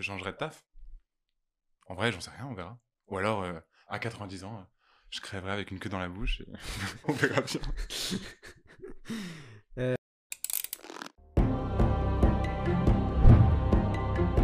je 0.00 0.06
changerai 0.06 0.32
de 0.32 0.36
taf. 0.36 0.64
En 1.86 1.94
vrai, 1.94 2.12
j'en 2.12 2.20
sais 2.20 2.30
rien, 2.36 2.46
on 2.50 2.54
verra. 2.54 2.78
Ou 3.08 3.18
alors, 3.18 3.42
euh, 3.42 3.58
à 3.88 3.98
90 3.98 4.44
ans, 4.44 4.56
euh, 4.58 4.62
je 5.10 5.20
crèverai 5.20 5.52
avec 5.52 5.70
une 5.70 5.78
queue 5.78 5.90
dans 5.90 5.98
la 5.98 6.08
bouche 6.08 6.40
et 6.40 6.46
on 7.08 7.12
verra 7.12 7.40
bien. 7.42 7.60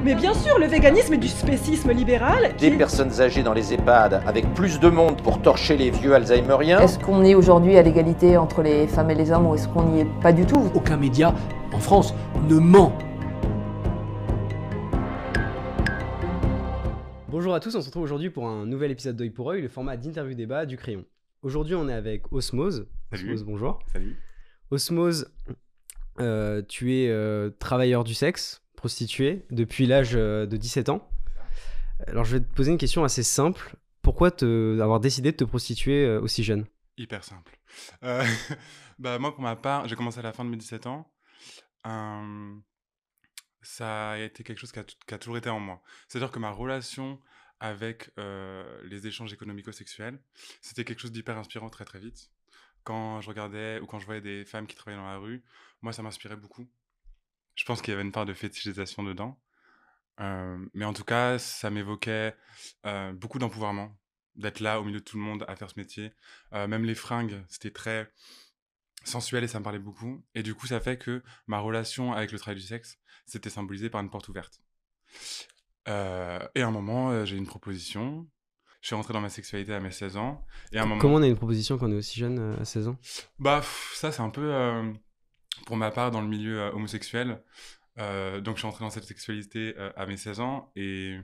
Mais 0.04 0.14
bien 0.14 0.34
sûr, 0.34 0.58
le 0.60 0.66
véganisme 0.66 1.14
est 1.14 1.18
du 1.18 1.26
spécisme 1.28 1.90
libéral. 1.90 2.54
Des 2.58 2.70
qui- 2.70 2.76
personnes 2.76 3.20
âgées 3.20 3.42
dans 3.42 3.52
les 3.54 3.74
EHPAD 3.74 4.22
avec 4.26 4.52
plus 4.54 4.78
de 4.78 4.88
monde 4.88 5.20
pour 5.20 5.42
torcher 5.42 5.76
les 5.76 5.90
vieux 5.90 6.14
Alzheimeriens. 6.14 6.78
Est-ce 6.78 6.98
qu'on 7.00 7.24
est 7.24 7.34
aujourd'hui 7.34 7.76
à 7.76 7.82
l'égalité 7.82 8.36
entre 8.36 8.62
les 8.62 8.86
femmes 8.86 9.10
et 9.10 9.16
les 9.16 9.32
hommes 9.32 9.46
ou 9.46 9.54
est-ce 9.56 9.66
qu'on 9.66 9.82
n'y 9.82 10.00
est 10.02 10.20
pas 10.22 10.32
du 10.32 10.46
tout? 10.46 10.70
Aucun 10.74 10.96
média 10.96 11.34
en 11.72 11.80
France 11.80 12.14
ne 12.48 12.54
ment. 12.56 12.96
À 17.56 17.60
tous, 17.60 17.74
on 17.74 17.80
se 17.80 17.86
retrouve 17.86 18.02
aujourd'hui 18.02 18.28
pour 18.28 18.46
un 18.46 18.66
nouvel 18.66 18.90
épisode 18.90 19.16
d'œil 19.16 19.30
pour 19.30 19.50
œil, 19.50 19.62
le 19.62 19.68
format 19.68 19.96
d'interview 19.96 20.34
débat 20.34 20.66
du 20.66 20.76
crayon. 20.76 21.06
Aujourd'hui, 21.40 21.74
on 21.74 21.88
est 21.88 21.94
avec 21.94 22.30
Osmose. 22.30 22.86
Salut. 23.10 23.32
Osmose, 23.32 23.44
bonjour. 23.44 23.78
Salut. 23.90 24.20
Osmose, 24.70 25.32
euh, 26.20 26.60
tu 26.68 26.94
es 26.94 27.08
euh, 27.08 27.48
travailleur 27.58 28.04
du 28.04 28.12
sexe, 28.12 28.62
prostituée, 28.76 29.46
depuis 29.50 29.86
l'âge 29.86 30.10
euh, 30.16 30.44
de 30.44 30.58
17 30.58 30.90
ans. 30.90 31.08
Alors, 32.06 32.24
je 32.24 32.36
vais 32.36 32.44
te 32.44 32.54
poser 32.54 32.72
une 32.72 32.78
question 32.78 33.04
assez 33.04 33.22
simple. 33.22 33.76
Pourquoi 34.02 34.30
te, 34.30 34.78
avoir 34.82 35.00
décidé 35.00 35.32
de 35.32 35.38
te 35.38 35.44
prostituer 35.44 36.14
aussi 36.18 36.44
jeune? 36.44 36.66
Hyper 36.98 37.24
simple. 37.24 37.58
Euh, 38.02 38.22
bah, 38.98 39.18
moi, 39.18 39.32
pour 39.32 39.42
ma 39.42 39.56
part, 39.56 39.88
j'ai 39.88 39.96
commencé 39.96 40.18
à 40.18 40.22
la 40.22 40.34
fin 40.34 40.44
de 40.44 40.50
mes 40.50 40.58
17 40.58 40.86
ans. 40.88 41.10
Ça 43.62 44.10
a 44.10 44.18
été 44.18 44.44
quelque 44.44 44.58
chose 44.58 44.72
qui 44.72 44.78
a, 44.78 44.84
qui 44.84 45.14
a 45.14 45.18
toujours 45.18 45.38
été 45.38 45.48
en 45.48 45.58
moi. 45.58 45.80
C'est-à-dire 46.06 46.30
que 46.30 46.38
ma 46.38 46.50
relation 46.50 47.18
avec 47.60 48.10
euh, 48.18 48.82
les 48.84 49.06
échanges 49.06 49.32
économico-sexuels, 49.32 50.20
c'était 50.60 50.84
quelque 50.84 51.00
chose 51.00 51.12
d'hyper 51.12 51.36
inspirant 51.38 51.70
très 51.70 51.84
très 51.84 51.98
vite. 51.98 52.30
Quand 52.84 53.20
je 53.20 53.28
regardais 53.28 53.80
ou 53.80 53.86
quand 53.86 53.98
je 53.98 54.06
voyais 54.06 54.20
des 54.20 54.44
femmes 54.44 54.66
qui 54.66 54.76
travaillaient 54.76 55.02
dans 55.02 55.08
la 55.08 55.18
rue, 55.18 55.42
moi, 55.82 55.92
ça 55.92 56.02
m'inspirait 56.02 56.36
beaucoup. 56.36 56.68
Je 57.54 57.64
pense 57.64 57.82
qu'il 57.82 57.92
y 57.92 57.94
avait 57.94 58.04
une 58.04 58.12
part 58.12 58.26
de 58.26 58.34
fétichisation 58.34 59.02
dedans. 59.02 59.40
Euh, 60.20 60.64
mais 60.72 60.84
en 60.84 60.92
tout 60.92 61.04
cas, 61.04 61.38
ça 61.38 61.70
m'évoquait 61.70 62.36
euh, 62.84 63.12
beaucoup 63.12 63.38
d'empouvoirment, 63.38 63.96
d'être 64.36 64.60
là 64.60 64.80
au 64.80 64.84
milieu 64.84 65.00
de 65.00 65.04
tout 65.04 65.16
le 65.16 65.22
monde 65.22 65.44
à 65.48 65.56
faire 65.56 65.70
ce 65.70 65.78
métier. 65.78 66.12
Même 66.52 66.84
les 66.84 66.94
fringues, 66.94 67.42
c'était 67.48 67.70
très 67.70 68.10
sensuel 69.04 69.44
et 69.44 69.48
ça 69.48 69.58
me 69.58 69.64
parlait 69.64 69.78
beaucoup. 69.78 70.24
Et 70.34 70.42
du 70.42 70.54
coup, 70.54 70.66
ça 70.66 70.80
fait 70.80 70.98
que 70.98 71.22
ma 71.46 71.58
relation 71.58 72.12
avec 72.12 72.32
le 72.32 72.38
travail 72.38 72.60
du 72.60 72.66
sexe, 72.66 72.98
c'était 73.24 73.50
symbolisé 73.50 73.90
par 73.90 74.00
une 74.00 74.10
porte 74.10 74.28
ouverte. 74.28 74.60
Euh, 75.88 76.38
et 76.54 76.62
à 76.62 76.66
un 76.66 76.70
moment, 76.70 77.10
euh, 77.10 77.24
j'ai 77.24 77.36
une 77.36 77.46
proposition. 77.46 78.26
Je 78.80 78.88
suis 78.88 78.96
rentré 78.96 79.12
dans 79.12 79.20
ma 79.20 79.28
sexualité 79.28 79.74
à 79.74 79.80
mes 79.80 79.90
16 79.90 80.16
ans. 80.16 80.44
Et 80.72 80.78
à 80.78 80.82
un 80.82 80.86
moment... 80.86 81.00
Comment 81.00 81.16
on 81.16 81.22
a 81.22 81.26
une 81.26 81.36
proposition 81.36 81.78
quand 81.78 81.88
on 81.88 81.92
est 81.92 81.96
aussi 81.96 82.18
jeune 82.18 82.38
euh, 82.38 82.60
à 82.60 82.64
16 82.64 82.88
ans? 82.88 82.96
Bah, 83.38 83.58
pff, 83.58 83.92
ça, 83.96 84.12
c'est 84.12 84.22
un 84.22 84.30
peu, 84.30 84.52
pour 85.66 85.76
ma 85.76 85.90
part, 85.90 86.10
dans 86.10 86.20
le 86.20 86.28
milieu 86.28 86.60
homosexuel. 86.72 87.42
Donc, 87.96 88.56
je 88.56 88.58
suis 88.58 88.66
entré 88.66 88.84
dans 88.84 88.90
cette 88.90 89.04
sexualité 89.04 89.74
à 89.96 90.06
mes 90.06 90.16
16 90.16 90.40
ans. 90.40 90.70
Et, 90.76 91.18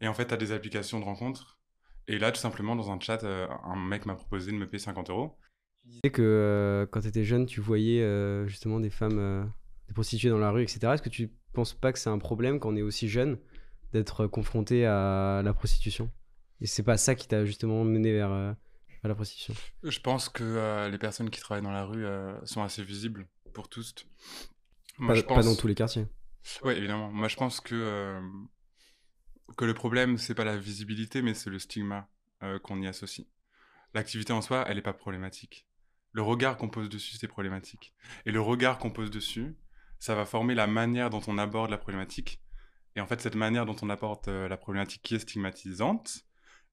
et 0.00 0.08
en 0.08 0.14
fait, 0.14 0.26
tu 0.26 0.34
as 0.34 0.38
des 0.38 0.52
applications 0.52 1.00
de 1.00 1.04
rencontres. 1.04 1.58
Et 2.06 2.18
là, 2.18 2.32
tout 2.32 2.40
simplement, 2.40 2.74
dans 2.74 2.90
un 2.90 2.98
chat, 3.00 3.22
un 3.22 3.76
mec 3.76 4.06
m'a 4.06 4.14
proposé 4.14 4.52
de 4.52 4.56
me 4.56 4.66
payer 4.66 4.78
50 4.78 5.10
euros. 5.10 5.36
Tu 5.82 5.88
disais 5.88 6.10
que 6.10 6.88
quand 6.90 7.00
tu 7.00 7.08
étais 7.08 7.24
jeune, 7.24 7.44
tu 7.44 7.60
voyais 7.60 8.02
justement 8.46 8.80
des 8.80 8.90
femmes, 8.90 9.52
des 9.88 9.92
prostituées 9.92 10.30
dans 10.30 10.38
la 10.38 10.52
rue, 10.52 10.62
etc. 10.62 10.92
Est-ce 10.94 11.02
que 11.02 11.10
tu 11.10 11.30
penses 11.52 11.74
pas 11.74 11.92
que 11.92 11.98
c'est 11.98 12.10
un 12.10 12.18
problème 12.18 12.60
quand 12.60 12.70
on 12.70 12.76
est 12.76 12.82
aussi 12.82 13.08
jeune? 13.08 13.38
D'être 13.92 14.26
confronté 14.26 14.86
à 14.86 15.42
la 15.44 15.52
prostitution 15.54 16.10
Et 16.60 16.66
c'est 16.66 16.82
pas 16.82 16.96
ça 16.96 17.14
qui 17.14 17.28
t'a 17.28 17.44
justement 17.44 17.84
mené 17.84 18.12
vers, 18.12 18.32
euh, 18.32 18.52
la 19.04 19.14
prostitution 19.14 19.54
Je 19.82 20.00
pense 20.00 20.28
que 20.28 20.44
euh, 20.44 20.88
les 20.88 20.98
personnes 20.98 21.30
qui 21.30 21.40
travaillent 21.40 21.64
dans 21.64 21.72
la 21.72 21.84
rue 21.84 22.04
euh, 22.04 22.34
sont 22.44 22.62
assez 22.62 22.82
visibles 22.82 23.26
pour 23.54 23.68
tous. 23.68 23.94
Moi, 24.98 25.14
pas, 25.14 25.14
je 25.14 25.24
pas 25.24 25.34
pense... 25.36 25.44
dans 25.46 25.56
tous 25.56 25.68
les 25.68 25.74
quartiers. 25.74 26.06
Oui, 26.62 26.74
évidemment. 26.74 27.10
Moi, 27.10 27.28
je 27.28 27.36
pense 27.36 27.60
que, 27.60 28.20
que 29.56 29.64
le 29.64 29.74
problème, 29.74 30.18
c'est 30.18 30.34
pas 30.34 30.44
la 30.44 30.56
visibilité, 30.56 31.22
mais 31.22 31.34
c'est 31.34 31.50
le 31.50 31.58
stigma 31.58 32.08
qu'on 32.62 32.80
y 32.80 32.86
associe. 32.86 33.26
L'activité 33.94 34.32
en 34.32 34.40
soi, 34.42 34.64
elle 34.68 34.76
n'est 34.76 34.82
pas 34.82 34.92
problématique. 34.92 35.66
Le 36.12 36.22
regard 36.22 36.56
qu'on 36.56 36.68
pose 36.68 36.88
dessus, 36.88 37.16
c'est 37.16 37.28
problématique. 37.28 37.92
Et 38.26 38.32
le 38.32 38.40
regard 38.40 38.78
qu'on 38.78 38.90
pose 38.90 39.10
dessus, 39.10 39.56
ça 39.98 40.14
va 40.14 40.24
former 40.24 40.54
la 40.54 40.66
manière 40.66 41.10
dont 41.10 41.22
on 41.26 41.38
aborde 41.38 41.70
la 41.70 41.78
problématique. 41.78 42.40
Et 42.98 43.00
en 43.00 43.06
fait, 43.06 43.20
cette 43.20 43.36
manière 43.36 43.64
dont 43.64 43.76
on 43.82 43.90
aborde 43.90 44.26
euh, 44.26 44.48
la 44.48 44.56
problématique 44.56 45.02
qui 45.02 45.14
est 45.14 45.20
stigmatisante, 45.20 46.24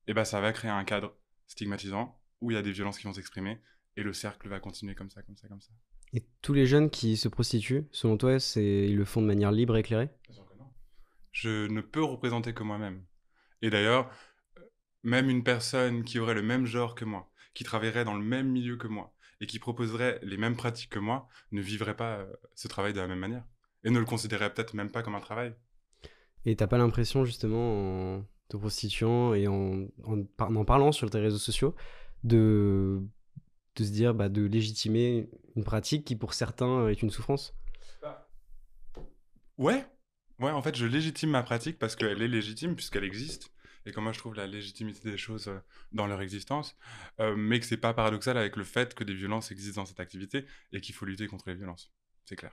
eh 0.08 0.13
ben, 0.16 0.25
ça 0.25 0.41
va 0.41 0.52
créer 0.53 0.72
un 0.72 0.84
cadre 0.84 1.16
stigmatisant 1.46 2.19
où 2.41 2.50
il 2.50 2.56
y 2.56 2.58
a 2.58 2.63
des 2.63 2.72
violences 2.72 2.97
qui 2.97 3.06
vont 3.06 3.13
s'exprimer. 3.13 3.62
Et 3.96 4.02
le 4.02 4.12
cercle 4.12 4.50
va 4.50 4.59
continuer 4.59 4.96
comme 4.96 5.12
ça, 5.12 5.22
comme 5.22 5.38
ça, 5.38 5.47
comme 5.47 5.62
ça. 5.62 5.72
Et 6.13 6.25
tous 6.41 6.53
les 6.53 6.66
jeunes 6.66 6.90
qui 6.90 7.16
se 7.16 7.28
prostituent, 7.28 7.88
selon 7.91 8.18
toi, 8.18 8.40
c'est 8.40 8.88
ils 8.88 8.97
le 8.97 9.06
font 9.06 9.22
de 9.22 9.28
manière 9.28 9.52
libre 9.52 9.78
et 9.78 9.81
éclairée? 9.81 10.09
Bien 10.24 10.34
sûr 10.34 10.47
que 10.47 10.58
non. 10.58 10.66
Je 11.31 11.68
ne 11.68 11.81
peux 11.81 12.03
représenter 12.03 12.56
que 12.56 12.63
moi-même. 12.63 13.06
Et 13.62 13.69
d'ailleurs, 13.69 14.09
euh, 14.57 14.62
même 15.03 15.30
une 15.30 15.44
personne 15.44 16.03
qui 16.03 16.18
aurait 16.18 16.34
le 16.34 16.42
même 16.42 16.66
genre 16.66 16.96
que 16.96 17.06
moi, 17.06 17.31
qui 17.53 17.63
travaillerait 17.63 18.03
dans 18.03 18.16
le 18.16 18.25
même 18.25 18.50
milieu 18.50 18.78
que 18.78 18.88
moi, 18.88 19.13
et 19.42 19.46
qui 19.46 19.59
proposerait 19.59 20.19
les 20.24 20.38
mêmes 20.38 20.56
pratiques 20.56 20.90
que 20.90 20.97
moi, 20.97 21.28
ne 21.52 21.62
vivrait 21.62 21.96
pas 21.96 22.16
euh, 22.16 22.34
ce 22.56 22.68
travail 22.68 22.94
de 22.94 23.00
la 23.00 23.07
même 23.07 23.19
manière. 23.19 23.46
Et 23.84 23.92
ne 23.92 24.00
le 24.00 24.06
considérerait 24.06 24.52
peut-être 24.52 24.74
même 24.74 24.90
pas 24.90 25.03
comme 25.03 25.13
un 25.13 25.19
travail. 25.19 25.53
Et 26.45 26.56
t'as 26.56 26.67
pas 26.67 26.78
l'impression, 26.78 27.25
justement, 27.25 28.17
en 28.17 28.25
te 28.50 28.57
prostituant 28.57 29.33
et 29.33 29.47
en, 29.47 29.88
en, 30.03 30.23
par- 30.23 30.50
en 30.56 30.66
parlant 30.66 30.91
sur 30.91 31.09
tes 31.09 31.19
réseaux 31.19 31.39
sociaux, 31.39 31.75
de, 32.23 33.01
de 33.75 33.83
se 33.83 33.91
dire, 33.91 34.13
bah, 34.13 34.29
de 34.29 34.44
légitimer 34.44 35.29
une 35.56 35.63
pratique 35.63 36.06
qui, 36.06 36.16
pour 36.16 36.33
certains, 36.33 36.88
est 36.88 37.01
une 37.01 37.09
souffrance? 37.09 37.56
Ouais, 39.57 39.85
ouais, 40.39 40.51
en 40.51 40.61
fait, 40.61 40.75
je 40.75 40.85
légitime 40.85 41.31
ma 41.31 41.44
pratique 41.44 41.79
parce 41.79 41.95
qu'elle 41.95 42.22
est 42.22 42.28
légitime, 42.28 42.75
puisqu'elle 42.75 43.03
existe. 43.06 43.51
Et 43.88 43.91
moi, 44.00 44.12
je 44.12 44.19
trouve 44.19 44.33
la 44.35 44.47
légitimité 44.47 45.12
des 45.12 45.17
choses 45.17 45.47
euh, 45.47 45.59
dans 45.91 46.07
leur 46.07 46.22
existence. 46.22 46.75
Euh, 47.19 47.35
mais 47.35 47.59
que 47.59 47.66
c'est 47.66 47.77
pas 47.77 47.94
paradoxal 47.94 48.38
avec 48.38 48.56
le 48.56 48.63
fait 48.63 48.95
que 48.95 49.03
des 49.03 49.13
violences 49.13 49.51
existent 49.51 49.81
dans 49.81 49.85
cette 49.85 50.00
activité 50.00 50.45
et 50.72 50.81
qu'il 50.81 50.95
faut 50.95 51.06
lutter 51.06 51.27
contre 51.27 51.50
les 51.50 51.56
violences. 51.56 51.91
C'est 52.25 52.35
clair. 52.35 52.51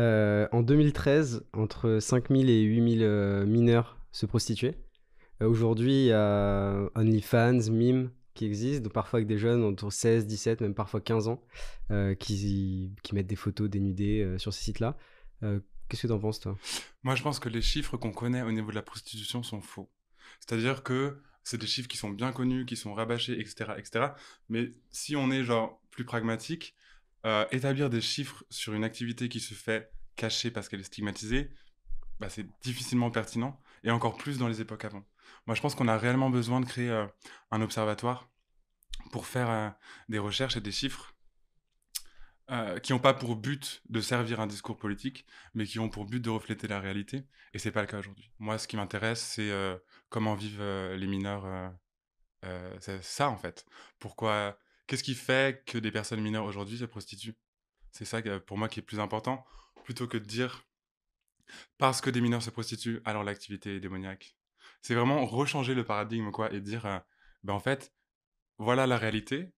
Euh, 0.00 0.46
en 0.52 0.62
2013, 0.62 1.46
entre 1.52 1.98
5000 2.00 2.50
et 2.50 2.62
8000 2.62 3.02
euh, 3.02 3.46
mineurs 3.46 3.98
se 4.12 4.26
prostituaient. 4.26 4.78
Euh, 5.42 5.48
Aujourd'hui, 5.48 5.92
il 5.92 6.06
y 6.06 6.12
a 6.12 6.88
OnlyFans, 6.94 7.70
Mime 7.70 8.10
qui 8.34 8.46
existent, 8.46 8.84
donc 8.84 8.92
parfois 8.92 9.18
avec 9.18 9.26
des 9.26 9.38
jeunes 9.38 9.64
entre 9.64 9.90
16, 9.90 10.26
17, 10.26 10.60
même 10.60 10.74
parfois 10.74 11.00
15 11.00 11.26
ans, 11.26 11.42
qui, 12.20 12.94
mettent 13.12 13.26
des 13.26 13.34
photos 13.34 13.68
dénudées 13.68 14.36
sur 14.38 14.54
ces 14.54 14.62
sites-là. 14.62 14.96
Qu'est-ce 15.40 16.02
que 16.02 16.06
t'en 16.06 16.20
penses, 16.20 16.38
toi? 16.38 16.56
Moi, 17.02 17.16
je 17.16 17.22
pense 17.24 17.40
que 17.40 17.48
les 17.48 17.62
chiffres 17.62 17.96
qu'on 17.96 18.12
connaît 18.12 18.42
au 18.42 18.52
niveau 18.52 18.70
de 18.70 18.76
la 18.76 18.82
prostitution 18.82 19.42
sont 19.42 19.60
faux. 19.60 19.90
C'est-à-dire 20.38 20.84
que 20.84 21.20
c'est 21.42 21.58
des 21.58 21.66
chiffres 21.66 21.88
qui 21.88 21.96
sont 21.96 22.10
bien 22.10 22.30
connus, 22.30 22.64
qui 22.64 22.76
sont 22.76 22.94
rabâchés, 22.94 23.40
etc., 23.40 23.72
etc. 23.76 24.10
Mais 24.48 24.70
si 24.90 25.16
on 25.16 25.32
est 25.32 25.42
genre 25.42 25.82
plus 25.90 26.04
pragmatique, 26.04 26.76
euh, 27.26 27.44
établir 27.50 27.90
des 27.90 28.00
chiffres 28.00 28.44
sur 28.48 28.74
une 28.74 28.84
activité 28.84 29.28
qui 29.28 29.40
se 29.40 29.54
fait 29.54 29.92
cachée 30.16 30.50
parce 30.50 30.68
qu'elle 30.68 30.80
est 30.80 30.84
stigmatisée, 30.84 31.50
bah, 32.20 32.28
c'est 32.28 32.46
difficilement 32.62 33.10
pertinent, 33.10 33.60
et 33.82 33.90
encore 33.90 34.16
plus 34.16 34.38
dans 34.38 34.48
les 34.48 34.60
époques 34.60 34.84
avant. 34.84 35.04
Moi, 35.46 35.54
je 35.54 35.60
pense 35.60 35.74
qu'on 35.74 35.88
a 35.88 35.98
réellement 35.98 36.30
besoin 36.30 36.60
de 36.60 36.66
créer 36.66 36.90
euh, 36.90 37.06
un 37.50 37.60
observatoire 37.60 38.28
pour 39.12 39.26
faire 39.26 39.50
euh, 39.50 39.68
des 40.08 40.18
recherches 40.18 40.56
et 40.56 40.60
des 40.60 40.72
chiffres 40.72 41.14
qui 42.82 42.94
n'ont 42.94 42.98
pas 42.98 43.12
pour 43.12 43.36
but 43.36 43.82
de 43.90 44.00
servir 44.00 44.40
un 44.40 44.46
discours 44.46 44.78
politique, 44.78 45.26
mais 45.52 45.66
qui 45.66 45.78
ont 45.80 45.90
pour 45.90 46.06
but 46.06 46.20
de 46.20 46.30
refléter 46.30 46.66
la 46.66 46.80
réalité. 46.80 47.26
Et 47.52 47.58
c'est 47.58 47.70
pas 47.70 47.82
le 47.82 47.86
cas 47.86 47.98
aujourd'hui. 47.98 48.30
Moi, 48.38 48.56
ce 48.56 48.66
qui 48.66 48.76
m'intéresse, 48.76 49.20
c'est 49.20 49.52
comment 50.08 50.34
vivent 50.34 50.62
les 50.62 51.06
mineurs. 51.06 51.74
ça, 53.02 53.28
en 53.28 53.36
fait. 53.36 53.66
Pourquoi 53.98 54.58
Qu'est-ce 54.88 55.04
qui 55.04 55.14
fait 55.14 55.62
que 55.66 55.76
des 55.76 55.92
personnes 55.92 56.22
mineures 56.22 56.46
aujourd'hui 56.46 56.78
se 56.78 56.86
prostituent? 56.86 57.36
C'est 57.92 58.06
ça, 58.06 58.22
pour 58.40 58.56
moi, 58.56 58.68
qui 58.68 58.80
est 58.80 58.82
plus 58.82 59.00
important, 59.00 59.44
plutôt 59.84 60.08
que 60.08 60.16
de 60.16 60.24
dire 60.24 60.64
parce 61.76 62.00
que 62.00 62.08
des 62.08 62.22
mineurs 62.22 62.42
se 62.42 62.48
prostituent, 62.48 63.00
alors 63.04 63.22
l'activité 63.22 63.76
est 63.76 63.80
démoniaque. 63.80 64.36
C'est 64.80 64.94
vraiment 64.94 65.26
rechanger 65.26 65.74
le 65.74 65.84
paradigme, 65.84 66.30
quoi, 66.30 66.52
et 66.54 66.60
dire, 66.60 66.86
euh, 66.86 66.98
ben 67.42 67.52
en 67.52 67.60
fait, 67.60 67.92
voilà 68.56 68.86
la 68.86 68.96
réalité. 68.96 69.52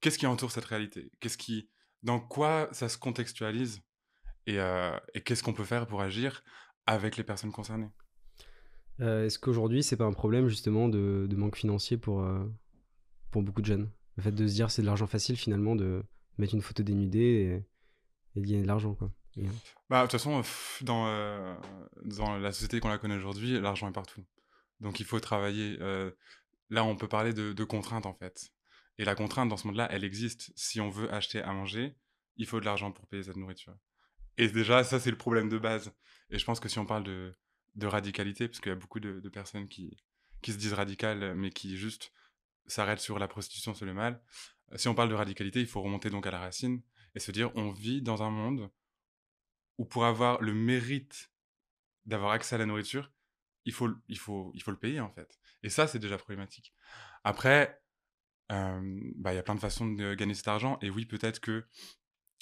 Qu'est-ce 0.00 0.18
qui 0.18 0.26
entoure 0.26 0.52
cette 0.52 0.64
réalité? 0.66 1.10
Qu'est-ce 1.18 1.38
qui, 1.38 1.68
dans 2.04 2.20
quoi 2.20 2.68
ça 2.70 2.88
se 2.88 2.96
contextualise? 2.96 3.80
Et, 4.46 4.60
euh, 4.60 4.96
qu'est-ce 5.24 5.42
qu'on 5.42 5.54
peut 5.54 5.64
faire 5.64 5.88
pour 5.88 6.00
agir 6.00 6.44
avec 6.86 7.16
les 7.16 7.24
personnes 7.24 7.52
concernées? 7.52 7.90
Euh, 9.00 9.26
Est-ce 9.26 9.40
qu'aujourd'hui, 9.40 9.82
c'est 9.82 9.96
pas 9.96 10.04
un 10.04 10.12
problème 10.12 10.46
justement 10.46 10.88
de, 10.88 11.26
de 11.28 11.36
manque 11.36 11.56
financier 11.56 11.96
pour, 11.96 12.24
pour 13.32 13.42
beaucoup 13.42 13.62
de 13.62 13.66
jeunes? 13.66 13.90
Le 14.16 14.22
fait 14.22 14.32
de 14.32 14.46
se 14.46 14.54
dire 14.54 14.70
c'est 14.70 14.82
de 14.82 14.86
l'argent 14.86 15.06
facile 15.06 15.36
finalement 15.36 15.74
de 15.76 16.02
mettre 16.38 16.54
une 16.54 16.62
photo 16.62 16.82
dénudée 16.82 17.64
et, 18.36 18.40
de 18.40 18.46
gagner 18.46 18.62
de 18.62 18.66
l'argent, 18.66 18.94
quoi. 18.94 19.12
Et- 19.36 19.46
Bah, 19.90 20.02
de 20.02 20.04
toute 20.10 20.12
façon, 20.12 20.42
dans, 20.82 21.06
euh, 21.08 21.54
dans 22.04 22.36
la 22.38 22.52
société 22.52 22.80
qu'on 22.80 22.88
la 22.88 22.98
connaît 22.98 23.16
aujourd'hui, 23.16 23.60
l'argent 23.60 23.88
est 23.88 23.92
partout. 23.92 24.24
Donc, 24.80 25.00
il 25.00 25.06
faut 25.06 25.18
travailler. 25.20 25.76
euh, 25.80 26.10
là, 26.70 26.84
on 26.84 26.96
peut 26.96 27.08
parler 27.08 27.32
de, 27.32 27.52
de 27.52 27.64
contraintes, 27.64 28.06
en 28.06 28.14
fait. 28.14 28.50
Et 28.98 29.04
la 29.04 29.14
contrainte, 29.16 29.48
dans 29.48 29.56
ce 29.56 29.66
monde-là, 29.66 29.88
elle 29.90 30.04
existe. 30.04 30.52
Si 30.56 30.80
on 30.80 30.88
veut 30.88 31.12
acheter 31.12 31.42
à 31.42 31.52
manger, 31.52 31.96
il 32.36 32.46
faut 32.46 32.60
de 32.60 32.64
l'argent 32.64 32.92
pour 32.92 33.06
payer 33.08 33.24
cette 33.24 33.36
nourriture. 33.36 33.74
Et 34.36 34.48
déjà, 34.48 34.84
ça, 34.84 35.00
c'est 35.00 35.10
le 35.10 35.16
problème 35.16 35.48
de 35.48 35.58
base. 35.58 35.92
Et 36.30 36.38
je 36.38 36.44
pense 36.44 36.60
que 36.60 36.68
si 36.68 36.78
on 36.78 36.86
parle 36.86 37.04
de, 37.04 37.36
de 37.74 37.86
radicalité, 37.86 38.46
parce 38.48 38.60
qu'il 38.60 38.70
y 38.70 38.72
a 38.72 38.78
beaucoup 38.78 39.00
de, 39.00 39.20
de 39.20 39.28
personnes 39.28 39.68
qui, 39.68 39.96
qui 40.42 40.52
se 40.52 40.58
disent 40.58 40.72
radicales, 40.74 41.34
mais 41.34 41.50
qui 41.50 41.76
juste 41.76 42.12
s'arrêtent 42.66 43.00
sur 43.00 43.18
la 43.18 43.28
prostitution, 43.28 43.74
c'est 43.74 43.84
le 43.84 43.94
mal. 43.94 44.22
Si 44.76 44.88
on 44.88 44.94
parle 44.94 45.08
de 45.08 45.14
radicalité, 45.14 45.60
il 45.60 45.66
faut 45.66 45.82
remonter 45.82 46.10
donc 46.10 46.26
à 46.26 46.30
la 46.30 46.38
racine 46.38 46.82
et 47.14 47.20
se 47.20 47.30
dire, 47.30 47.52
on 47.54 47.70
vit 47.70 48.02
dans 48.02 48.22
un 48.22 48.30
monde 48.30 48.70
où 49.78 49.84
pour 49.84 50.04
avoir 50.04 50.40
le 50.40 50.54
mérite 50.54 51.30
d'avoir 52.06 52.32
accès 52.32 52.54
à 52.54 52.58
la 52.58 52.66
nourriture, 52.66 53.12
il 53.64 53.72
faut, 53.72 53.90
il 54.08 54.18
faut, 54.18 54.50
il 54.54 54.62
faut 54.62 54.70
le 54.70 54.78
payer 54.78 55.00
en 55.00 55.10
fait. 55.10 55.38
Et 55.62 55.70
ça, 55.70 55.86
c'est 55.86 55.98
déjà 55.98 56.18
problématique. 56.18 56.74
Après, 57.22 57.80
euh, 58.52 59.00
bah, 59.16 59.32
il 59.32 59.36
y 59.36 59.38
a 59.38 59.42
plein 59.42 59.54
de 59.54 59.60
façons 59.60 59.90
de 59.90 60.14
gagner 60.14 60.34
cet 60.34 60.48
argent. 60.48 60.78
Et 60.82 60.90
oui, 60.90 61.06
peut-être 61.06 61.40
que 61.40 61.66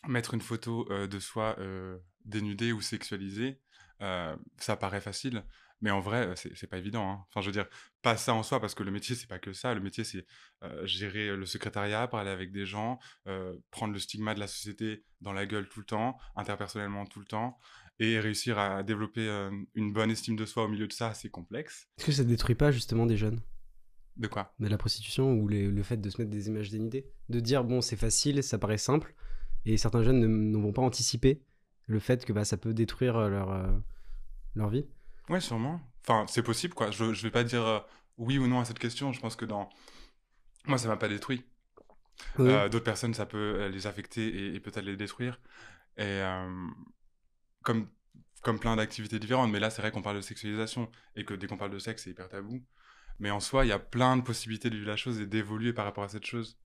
mettre 0.08 0.34
une 0.34 0.40
photo 0.40 0.90
euh, 0.90 1.06
de 1.06 1.20
soi 1.20 1.56
euh, 1.58 1.98
dénudée 2.24 2.72
ou 2.72 2.80
sexualisée, 2.80 3.60
euh, 4.00 4.36
ça 4.58 4.76
paraît 4.76 5.00
facile. 5.00 5.44
Mais 5.82 5.90
en 5.90 5.99
vrai, 6.00 6.32
c'est 6.37 6.69
pas 6.69 6.79
évident. 6.79 7.11
hein. 7.11 7.25
Enfin, 7.29 7.40
je 7.40 7.46
veux 7.46 7.52
dire, 7.52 7.67
pas 8.02 8.17
ça 8.17 8.32
en 8.34 8.44
soi, 8.44 8.61
parce 8.61 8.75
que 8.75 8.84
le 8.84 8.93
métier, 8.93 9.17
c'est 9.17 9.26
pas 9.29 9.40
que 9.40 9.52
ça. 9.52 9.75
Le 9.75 9.81
métier, 9.81 10.05
c'est 10.05 10.25
euh, 10.62 10.87
gérer 10.87 11.37
le 11.37 11.44
secrétariat, 11.44 12.06
parler 12.06 12.31
avec 12.31 12.52
des 12.52 12.64
gens, 12.64 13.00
euh, 13.26 13.55
prendre 13.73 13.93
le 13.93 13.99
stigma 13.99 14.32
de 14.32 14.38
la 14.38 14.46
société 14.46 15.05
dans 15.20 15.32
la 15.32 15.44
gueule 15.44 15.69
tout 15.69 15.81
le 15.81 15.84
temps, 15.84 16.17
interpersonnellement 16.37 17.05
tout 17.05 17.19
le 17.19 17.26
temps, 17.26 17.58
et 17.99 18.20
réussir 18.20 18.61
à 18.61 18.84
développer 18.84 19.26
euh, 19.29 19.50
une 19.75 19.93
bonne 19.93 20.11
estime 20.12 20.37
de 20.37 20.46
soi 20.46 20.64
au 20.64 20.69
milieu 20.69 20.87
de 20.87 20.93
ça, 20.93 21.14
c'est 21.14 21.31
complexe. 21.31 21.88
Est-ce 21.99 22.06
que 22.06 22.12
ça 22.12 22.23
détruit 22.25 22.55
pas 22.55 22.70
justement 22.70 23.05
des 23.05 23.17
jeunes? 23.17 23.40
De 24.17 24.29
quoi? 24.29 24.55
De 24.61 24.69
la 24.69 24.79
prostitution 24.79 25.32
ou 25.34 25.49
les- 25.49 25.67
le 25.67 25.82
fait 25.82 25.96
de 25.96 26.11
se 26.11 26.20
mettre 26.20 26.31
des 26.31 26.46
images 26.46 26.70
dénudées? 26.70 27.06
De 27.29 27.40
dire, 27.40 27.64
bon, 27.64 27.81
c'est 27.81 27.96
facile, 27.96 28.40
ça 28.44 28.56
paraît 28.58 28.79
simple, 28.79 29.17
et 29.64 29.76
certains 29.76 30.05
jeunes 30.05 30.20
ne, 30.20 30.29
ne 30.29 30.56
vont 30.58 30.73
pas 30.73 30.82
anticiper 30.82 31.43
le 31.87 31.99
fait 31.99 32.25
que 32.25 32.32
bah, 32.32 32.44
ça 32.44 32.56
peut 32.56 32.73
détruire 32.73 33.29
leur, 33.29 33.82
leur 34.55 34.69
vie? 34.69 34.87
Ouais, 35.28 35.40
sûrement. 35.40 35.80
Enfin, 36.02 36.26
c'est 36.28 36.42
possible, 36.42 36.74
quoi. 36.74 36.90
Je, 36.90 37.12
je 37.14 37.22
vais 37.22 37.30
pas 37.30 37.44
dire 37.44 37.64
euh, 37.64 37.80
oui 38.19 38.38
ou 38.38 38.46
non 38.46 38.60
à 38.60 38.64
cette 38.64 38.78
question. 38.78 39.12
Je 39.12 39.20
pense 39.20 39.36
que 39.36 39.44
dans. 39.44 39.69
Moi, 40.66 40.78
ça 40.78 40.88
m'a 40.88 40.96
pas 40.96 41.08
détruit. 41.08 41.44
Oui. 42.38 42.50
Euh, 42.50 42.69
D'autres 42.69 42.84
personnes, 42.84 43.14
ça 43.14 43.26
peut 43.26 43.38
euh, 43.38 43.69
les 43.69 43.86
affecter 43.86 44.26
et, 44.28 44.54
et 44.54 44.60
peut-être 44.60 44.84
les 44.84 44.96
détruire. 44.96 45.40
Et 45.96 46.02
euh, 46.04 46.66
comme, 47.62 47.88
comme 48.42 48.58
plein 48.58 48.76
d'activités 48.76 49.19
différentes. 49.19 49.50
Mais 49.50 49.60
là, 49.60 49.70
c'est 49.70 49.82
vrai 49.82 49.90
qu'on 49.90 50.02
parle 50.02 50.16
de 50.16 50.20
sexualisation 50.22 50.90
et 51.16 51.24
que 51.24 51.34
dès 51.34 51.46
qu'on 51.46 51.56
parle 51.56 51.72
de 51.72 51.78
sexe, 51.78 52.04
c'est 52.04 52.10
hyper 52.10 52.28
tabou. 52.28 52.62
Mais 53.19 53.30
en 53.30 53.40
soi, 53.40 53.64
il 53.64 53.69
y 53.69 53.72
a 53.72 53.78
plein 53.78 54.16
de 54.16 54.22
possibilités 54.22 54.70
de 54.70 54.76
vivre 54.76 54.88
la 54.88 54.96
chose 54.96 55.20
et 55.20 55.26
d'évoluer 55.26 55.72
par 55.72 55.84
rapport 55.84 56.04
à 56.04 56.08
cette 56.08 56.26
chose. 56.26 56.58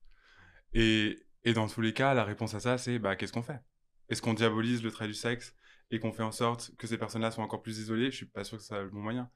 Et, 0.74 1.26
et 1.44 1.52
dans 1.52 1.68
tous 1.68 1.80
les 1.80 1.92
cas, 1.92 2.14
la 2.14 2.24
réponse 2.24 2.54
à 2.54 2.60
ça, 2.60 2.78
c'est 2.78 2.98
bah, 2.98 3.16
qu'est-ce 3.16 3.32
qu'on 3.32 3.42
fait? 3.42 3.60
Est-ce 4.08 4.22
qu'on 4.22 4.34
diabolise 4.34 4.82
le 4.82 4.90
trait 4.90 5.06
du 5.06 5.14
sexe 5.14 5.54
et 5.90 5.98
qu'on 5.98 6.12
fait 6.12 6.22
en 6.22 6.32
sorte 6.32 6.72
que 6.76 6.86
ces 6.86 6.98
personnes-là 6.98 7.30
soient 7.30 7.44
encore 7.44 7.62
plus 7.62 7.78
isolées? 7.78 8.10
Je 8.10 8.16
suis 8.16 8.26
pas 8.26 8.44
sûr 8.44 8.58
que 8.58 8.64
c'est 8.64 8.82
le 8.82 8.90
bon 8.90 9.00
moyen. 9.00 9.30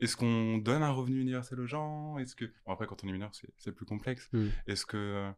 Est-ce 0.00 0.16
qu'on 0.16 0.58
donne 0.58 0.82
un 0.82 0.90
revenu 0.90 1.20
universel 1.20 1.60
aux 1.60 1.66
gens? 1.66 2.18
Est-ce 2.18 2.34
que 2.34 2.44
bon 2.66 2.72
après 2.72 2.86
quand 2.86 3.02
on 3.04 3.08
est 3.08 3.12
mineur 3.12 3.30
c'est 3.56 3.72
plus 3.72 3.86
complexe. 3.86 4.28
Mm. 4.32 4.48
Est-ce 4.66 4.86
que 4.86 4.96
euh, 4.96 5.30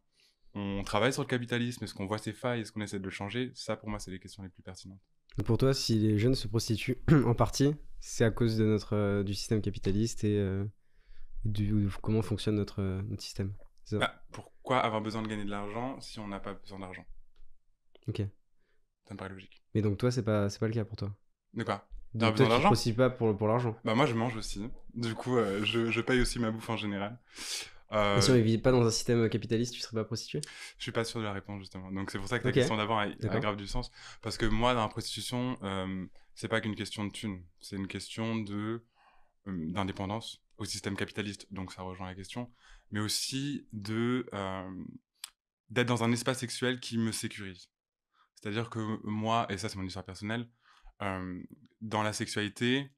on 0.55 0.83
travaille 0.83 1.13
sur 1.13 1.21
le 1.21 1.27
capitalisme? 1.27 1.83
Est-ce 1.83 1.93
qu'on 1.93 2.07
voit 2.07 2.17
ses 2.17 2.33
failles? 2.33 2.61
Est-ce 2.61 2.71
qu'on 2.71 2.81
essaie 2.81 2.99
de 2.99 3.05
le 3.05 3.11
changer? 3.11 3.51
Ça 3.53 3.75
pour 3.75 3.89
moi 3.89 3.99
c'est 3.99 4.11
les 4.11 4.19
questions 4.19 4.43
les 4.43 4.49
plus 4.49 4.63
pertinentes. 4.63 5.01
Pour 5.45 5.57
toi, 5.57 5.73
si 5.73 5.99
les 5.99 6.17
jeunes 6.17 6.35
se 6.35 6.47
prostituent 6.47 6.97
en 7.25 7.35
partie, 7.35 7.75
c'est 7.99 8.23
à 8.23 8.31
cause 8.31 8.57
de 8.57 8.65
notre, 8.65 8.95
euh, 8.95 9.23
du 9.23 9.33
système 9.33 9.61
capitaliste 9.61 10.23
et 10.23 10.37
euh, 10.37 10.65
du, 11.45 11.67
de 11.67 11.89
comment 12.01 12.21
fonctionne 12.21 12.55
notre, 12.55 12.81
euh, 12.81 13.01
notre 13.03 13.21
système? 13.21 13.53
Ça 13.85 13.99
Bah, 13.99 14.23
pourquoi 14.31 14.79
avoir 14.79 15.01
besoin 15.01 15.21
de 15.21 15.27
gagner 15.27 15.45
de 15.45 15.49
l'argent 15.49 15.99
si 16.01 16.19
on 16.19 16.27
n'a 16.27 16.39
pas 16.39 16.53
besoin 16.53 16.79
d'argent? 16.79 17.05
Ok. 18.07 18.23
Ça 19.07 19.13
me 19.13 19.17
paraît 19.17 19.29
logique. 19.29 19.63
Mais 19.73 19.81
donc 19.81 19.97
toi, 19.97 20.11
c'est 20.11 20.23
pas, 20.23 20.49
c'est 20.49 20.59
pas 20.59 20.67
le 20.67 20.73
cas 20.73 20.85
pour 20.85 20.97
toi. 20.97 21.15
De 21.53 21.63
quoi? 21.63 21.87
Donc 22.13 22.35
toi, 22.35 22.47
tu 22.47 22.61
prostitues 22.61 22.97
pas 22.97 23.09
pour, 23.09 23.35
pour 23.37 23.47
l'argent. 23.47 23.77
Bah 23.83 23.93
moi 23.93 24.05
je 24.05 24.13
mange 24.13 24.35
aussi. 24.35 24.69
Du 24.93 25.13
coup 25.13 25.37
euh, 25.37 25.63
je, 25.63 25.91
je 25.91 26.01
paye 26.01 26.21
aussi 26.21 26.39
ma 26.39 26.51
bouffe 26.51 26.69
en 26.69 26.77
général. 26.77 27.19
Euh, 27.93 28.19
si 28.19 28.31
on 28.31 28.35
ne 28.35 28.39
vit 28.39 28.57
pas 28.57 28.71
dans 28.71 28.85
un 28.85 28.91
système 28.91 29.29
capitaliste, 29.29 29.73
tu 29.73 29.79
serais 29.79 29.95
pas 29.95 30.03
prostitué 30.03 30.41
Je 30.77 30.83
suis 30.83 30.91
pas 30.91 31.05
sûr 31.05 31.19
de 31.19 31.25
la 31.25 31.31
réponse 31.31 31.59
justement. 31.61 31.91
Donc 31.91 32.11
c'est 32.11 32.17
pour 32.17 32.27
ça 32.27 32.39
que 32.39 32.43
ta 32.43 32.51
question 32.51 32.75
d'avant 32.75 32.99
a, 32.99 33.07
grave 33.07 33.55
du 33.55 33.67
sens. 33.67 33.91
Parce 34.21 34.37
que 34.37 34.45
moi, 34.45 34.73
dans 34.73 34.81
la 34.81 34.89
prostitution, 34.89 35.57
euh, 35.63 36.05
c'est 36.35 36.47
pas 36.47 36.59
qu'une 36.59 36.75
question 36.75 37.05
de 37.05 37.11
thune, 37.11 37.41
c'est 37.61 37.77
une 37.77 37.87
question 37.87 38.35
de 38.35 38.83
euh, 39.47 39.71
d'indépendance 39.71 40.41
au 40.57 40.65
système 40.65 40.97
capitaliste. 40.97 41.47
Donc 41.51 41.71
ça 41.71 41.81
rejoint 41.81 42.07
la 42.07 42.15
question, 42.15 42.51
mais 42.91 42.99
aussi 42.99 43.67
de 43.71 44.27
euh, 44.33 44.83
d'être 45.69 45.87
dans 45.87 46.03
un 46.03 46.11
espace 46.11 46.39
sexuel 46.39 46.79
qui 46.79 46.97
me 46.97 47.11
sécurise. 47.11 47.69
C'est-à-dire 48.41 48.69
que 48.69 48.99
moi, 49.03 49.45
et 49.49 49.57
ça 49.57 49.67
c'est 49.67 49.77
mon 49.77 49.85
histoire 49.85 50.05
personnelle, 50.05 50.49
dans 50.99 52.03
la 52.03 52.13
sexualité, 52.13 52.91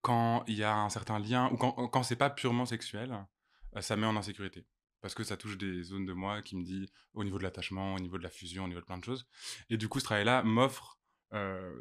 quand 0.00 0.44
il 0.46 0.54
y 0.54 0.64
a 0.64 0.74
un 0.74 0.88
certain 0.90 1.18
lien 1.18 1.50
ou 1.52 1.56
quand, 1.56 1.72
quand 1.88 2.02
c'est 2.02 2.16
pas 2.16 2.30
purement 2.30 2.66
sexuel, 2.66 3.26
ça 3.80 3.96
met 3.96 4.06
en 4.06 4.16
insécurité 4.16 4.66
parce 5.00 5.14
que 5.14 5.22
ça 5.22 5.36
touche 5.36 5.56
des 5.58 5.82
zones 5.84 6.06
de 6.06 6.12
moi 6.12 6.42
qui 6.42 6.56
me 6.56 6.64
dit 6.64 6.90
au 7.14 7.22
niveau 7.24 7.38
de 7.38 7.44
l'attachement, 7.44 7.94
au 7.94 7.98
niveau 7.98 8.18
de 8.18 8.22
la 8.22 8.30
fusion, 8.30 8.64
au 8.64 8.68
niveau 8.68 8.80
de 8.80 8.84
plein 8.84 8.98
de 8.98 9.04
choses. 9.04 9.28
Et 9.70 9.76
du 9.76 9.88
coup, 9.88 10.00
ce 10.00 10.04
travail-là 10.04 10.42
m'offre 10.42 10.98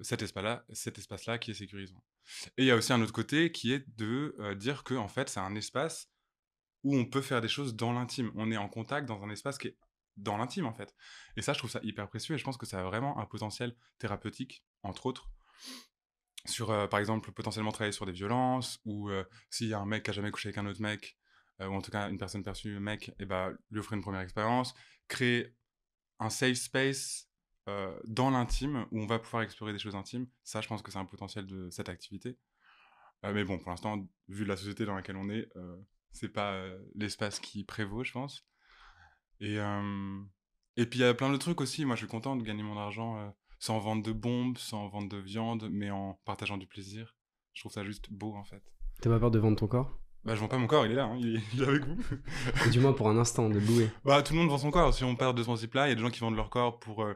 cet 0.02 0.22
espace-là, 0.22 0.66
cet 0.74 0.98
espace-là 0.98 1.38
qui 1.40 1.52
est 1.52 1.56
sécurisant. 1.56 2.04
Et 2.58 2.64
il 2.64 2.66
y 2.66 2.72
a 2.72 2.76
aussi 2.76 2.92
un 2.92 3.02
autre 3.02 3.14
côté 3.14 3.52
qui 3.52 3.72
est 3.72 3.88
de 3.98 4.36
dire 4.56 4.84
que 4.84 4.94
en 4.94 5.08
fait, 5.08 5.30
c'est 5.30 5.40
un 5.40 5.56
espace 5.56 6.12
où 6.84 6.96
on 6.96 7.06
peut 7.06 7.22
faire 7.22 7.42
des 7.42 7.48
choses 7.48 7.76
dans 7.76 7.94
l'intime. 7.94 8.32
On 8.36 8.52
est 8.52 8.58
en 8.58 8.70
contact 8.70 9.08
dans 9.08 9.24
un 9.24 9.30
espace 9.30 9.58
qui 9.58 9.70
est 9.70 9.78
dans 10.18 10.38
l'intime 10.38 10.66
en 10.66 10.74
fait. 10.74 10.94
Et 11.36 11.42
ça, 11.42 11.54
je 11.54 11.60
trouve 11.60 11.70
ça 11.70 11.80
hyper 11.84 12.08
précieux 12.08 12.36
et 12.36 12.38
je 12.38 12.44
pense 12.44 12.58
que 12.58 12.66
ça 12.66 12.80
a 12.80 12.84
vraiment 12.84 13.18
un 13.20 13.26
potentiel 13.26 13.76
thérapeutique, 14.00 14.66
entre 14.84 15.06
autres. 15.06 15.30
Sur, 16.46 16.72
euh, 16.72 16.88
par 16.88 17.00
exemple, 17.00 17.32
potentiellement 17.32 17.72
travailler 17.72 17.92
sur 17.92 18.06
des 18.06 18.12
violences, 18.12 18.80
ou 18.86 19.10
euh, 19.10 19.24
s'il 19.50 19.68
y 19.68 19.74
a 19.74 19.80
un 19.80 19.86
mec 19.86 20.04
qui 20.04 20.12
a 20.12 20.14
jamais 20.14 20.32
couché 20.32 20.50
avec 20.50 20.58
un 20.58 20.66
autre 20.66 20.82
mec, 20.82 21.18
euh, 21.62 21.68
ou 21.68 21.74
en 21.74 21.82
tout 21.82 21.92
cas 21.92 22.10
une 22.10 22.18
personne 22.18 22.44
perçue 22.44 22.80
mec, 22.80 23.12
et 23.20 23.26
bah, 23.26 23.52
lui 23.70 23.80
offrir 23.80 23.98
une 23.98 24.04
première 24.04 24.22
expérience, 24.22 24.74
créer 25.08 25.56
un 26.20 26.30
safe 26.30 26.58
space 26.58 27.30
euh, 27.68 28.00
dans 28.06 28.30
l'intime 28.30 28.88
où 28.92 29.02
on 29.02 29.06
va 29.06 29.20
pouvoir 29.20 29.44
explorer 29.44 29.74
des 29.74 29.80
choses 29.80 29.96
intimes. 29.96 30.28
Ça, 30.44 30.62
je 30.62 30.68
pense 30.68 30.82
que 30.82 30.92
c'est 30.92 31.00
un 31.00 31.06
potentiel 31.06 31.46
de 31.46 31.70
cette 31.70 31.90
activité. 31.90 32.38
Mais 33.24 33.44
bon, 33.44 33.58
pour 33.58 33.72
l'instant, 33.72 34.08
vu 34.28 34.46
la 34.46 34.56
société 34.56 34.86
dans 34.86 34.96
laquelle 34.96 35.18
on 35.18 35.28
est, 35.30 35.50
c'est 36.12 36.30
pas 36.30 36.56
l'espace 36.94 37.40
qui 37.40 37.64
prévaut, 37.64 38.04
je 38.04 38.12
pense. 38.12 38.48
Et, 39.40 39.60
euh, 39.60 40.20
et 40.76 40.86
puis 40.86 41.00
il 41.00 41.02
y 41.02 41.06
a 41.06 41.14
plein 41.14 41.32
de 41.32 41.38
trucs 41.38 41.62
aussi. 41.62 41.86
Moi, 41.86 41.96
je 41.96 42.02
suis 42.02 42.08
content 42.08 42.36
de 42.36 42.44
gagner 42.44 42.64
mon 42.64 42.78
argent 42.78 43.18
euh, 43.18 43.30
sans 43.60 43.80
vendre 43.80 44.04
de 44.04 44.12
bombes, 44.12 44.58
sans 44.58 44.88
vendre 44.88 45.10
de 45.10 45.18
viande, 45.18 45.70
mais 45.72 45.90
en 45.90 46.20
partageant 46.26 46.58
du 46.58 46.68
plaisir. 46.68 47.16
Je 47.54 47.62
trouve 47.62 47.72
ça 47.72 47.84
juste 47.84 48.12
beau, 48.12 48.36
en 48.36 48.44
fait. 48.44 48.62
T'as 49.02 49.10
pas 49.10 49.20
peur 49.20 49.32
de 49.32 49.40
vendre 49.40 49.58
ton 49.58 49.68
corps? 49.68 50.00
Bah, 50.24 50.36
je 50.36 50.42
vends 50.42 50.48
pas 50.48 50.58
mon 50.58 50.68
corps, 50.68 50.86
il 50.86 50.92
est 50.92 50.96
là, 50.96 51.06
hein, 51.06 51.18
il, 51.20 51.38
est, 51.38 51.42
il 51.54 51.62
est 51.62 51.68
avec 51.68 51.86
vous. 51.86 51.98
Ou 52.66 52.70
Du 52.70 52.80
moins 52.80 52.94
pour 52.94 53.10
un 53.10 53.18
instant, 53.18 53.50
de 53.50 53.60
louer. 53.60 53.90
Bah, 54.04 54.22
tout 54.22 54.34
le 54.34 54.40
monde 54.40 54.50
vend 54.50 54.58
son 54.58 54.72
corps. 54.72 54.94
Si 54.94 55.04
on 55.04 55.16
part 55.16 55.34
de 55.34 55.42
ce 55.42 55.48
principe-là, 55.48 55.88
il 55.88 55.90
y 55.90 55.92
a 55.94 55.96
des 55.96 56.02
gens 56.02 56.10
qui 56.10 56.20
vendent 56.20 56.36
leur 56.36 56.50
corps 56.50 56.80
pour 56.80 57.04
euh, 57.04 57.14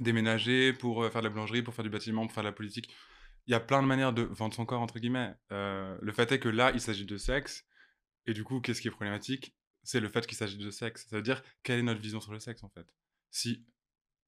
déménager, 0.00 0.72
pour 0.72 1.04
faire 1.10 1.20
de 1.20 1.28
la 1.28 1.30
boulangerie, 1.30 1.62
pour 1.62 1.74
faire 1.74 1.84
du 1.84 1.90
bâtiment, 1.90 2.26
pour 2.26 2.32
faire 2.32 2.42
de 2.42 2.48
la 2.48 2.52
politique. 2.52 2.92
Il 3.46 3.52
y 3.52 3.54
a 3.54 3.60
plein 3.60 3.82
de 3.82 3.86
manières 3.86 4.12
de 4.12 4.22
vendre 4.22 4.54
son 4.54 4.64
corps, 4.64 4.80
entre 4.80 4.98
guillemets. 4.98 5.34
Euh, 5.52 5.96
le 6.00 6.12
fait 6.12 6.32
est 6.32 6.38
que 6.38 6.48
là, 6.48 6.72
il 6.72 6.80
s'agit 6.80 7.04
de 7.04 7.16
sexe. 7.16 7.64
Et 8.26 8.32
du 8.32 8.42
coup, 8.42 8.60
qu'est-ce 8.60 8.80
qui 8.80 8.88
est 8.88 8.90
problématique? 8.90 9.54
C'est 9.84 10.00
le 10.00 10.08
fait 10.08 10.26
qu'il 10.26 10.36
s'agit 10.36 10.58
de 10.58 10.70
sexe. 10.70 11.06
Ça 11.08 11.16
veut 11.16 11.22
dire, 11.22 11.42
quelle 11.62 11.78
est 11.78 11.82
notre 11.82 12.00
vision 12.00 12.20
sur 12.20 12.32
le 12.32 12.40
sexe, 12.40 12.64
en 12.64 12.70
fait? 12.70 12.86
Si 13.30 13.66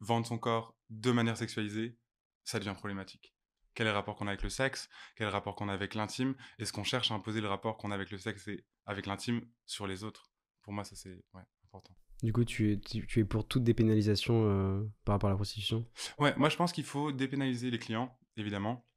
vendre 0.00 0.26
son 0.26 0.38
corps 0.38 0.78
de 0.90 1.10
manière 1.10 1.36
sexualisée, 1.36 1.98
ça 2.44 2.58
devient 2.58 2.74
problématique. 2.76 3.34
Quel 3.74 3.86
est 3.86 3.90
le 3.90 3.96
rapport 3.96 4.16
qu'on 4.16 4.26
a 4.26 4.30
avec 4.30 4.42
le 4.42 4.50
sexe? 4.50 4.88
Quel 5.16 5.26
est 5.26 5.30
le 5.30 5.34
rapport 5.34 5.56
qu'on 5.56 5.68
a 5.68 5.72
avec 5.72 5.94
l'intime? 5.94 6.34
Est-ce 6.58 6.72
qu'on 6.72 6.84
cherche 6.84 7.10
à 7.10 7.14
imposer 7.14 7.40
le 7.40 7.48
rapport 7.48 7.76
qu'on 7.76 7.90
a 7.90 7.94
avec 7.94 8.10
le 8.10 8.18
sexe 8.18 8.48
et 8.48 8.64
avec 8.84 9.06
l'intime 9.06 9.46
sur 9.66 9.86
les 9.86 10.04
autres? 10.04 10.30
Pour 10.62 10.72
moi, 10.72 10.84
ça, 10.84 10.96
c'est 10.96 11.24
ouais, 11.34 11.42
important. 11.64 11.96
Du 12.22 12.32
coup, 12.32 12.44
tu 12.44 12.72
es, 12.72 12.80
tu, 12.80 13.06
tu 13.06 13.20
es 13.20 13.24
pour 13.24 13.46
toute 13.46 13.64
dépénalisation 13.64 14.48
euh, 14.48 14.82
par 15.04 15.14
rapport 15.14 15.28
à 15.28 15.32
la 15.32 15.36
prostitution? 15.36 15.86
Ouais, 16.18 16.34
moi 16.36 16.48
je 16.48 16.56
pense 16.56 16.72
qu'il 16.72 16.84
faut 16.84 17.12
dépénaliser 17.12 17.70
les 17.70 17.78
clients, 17.78 18.18
évidemment. 18.36 18.88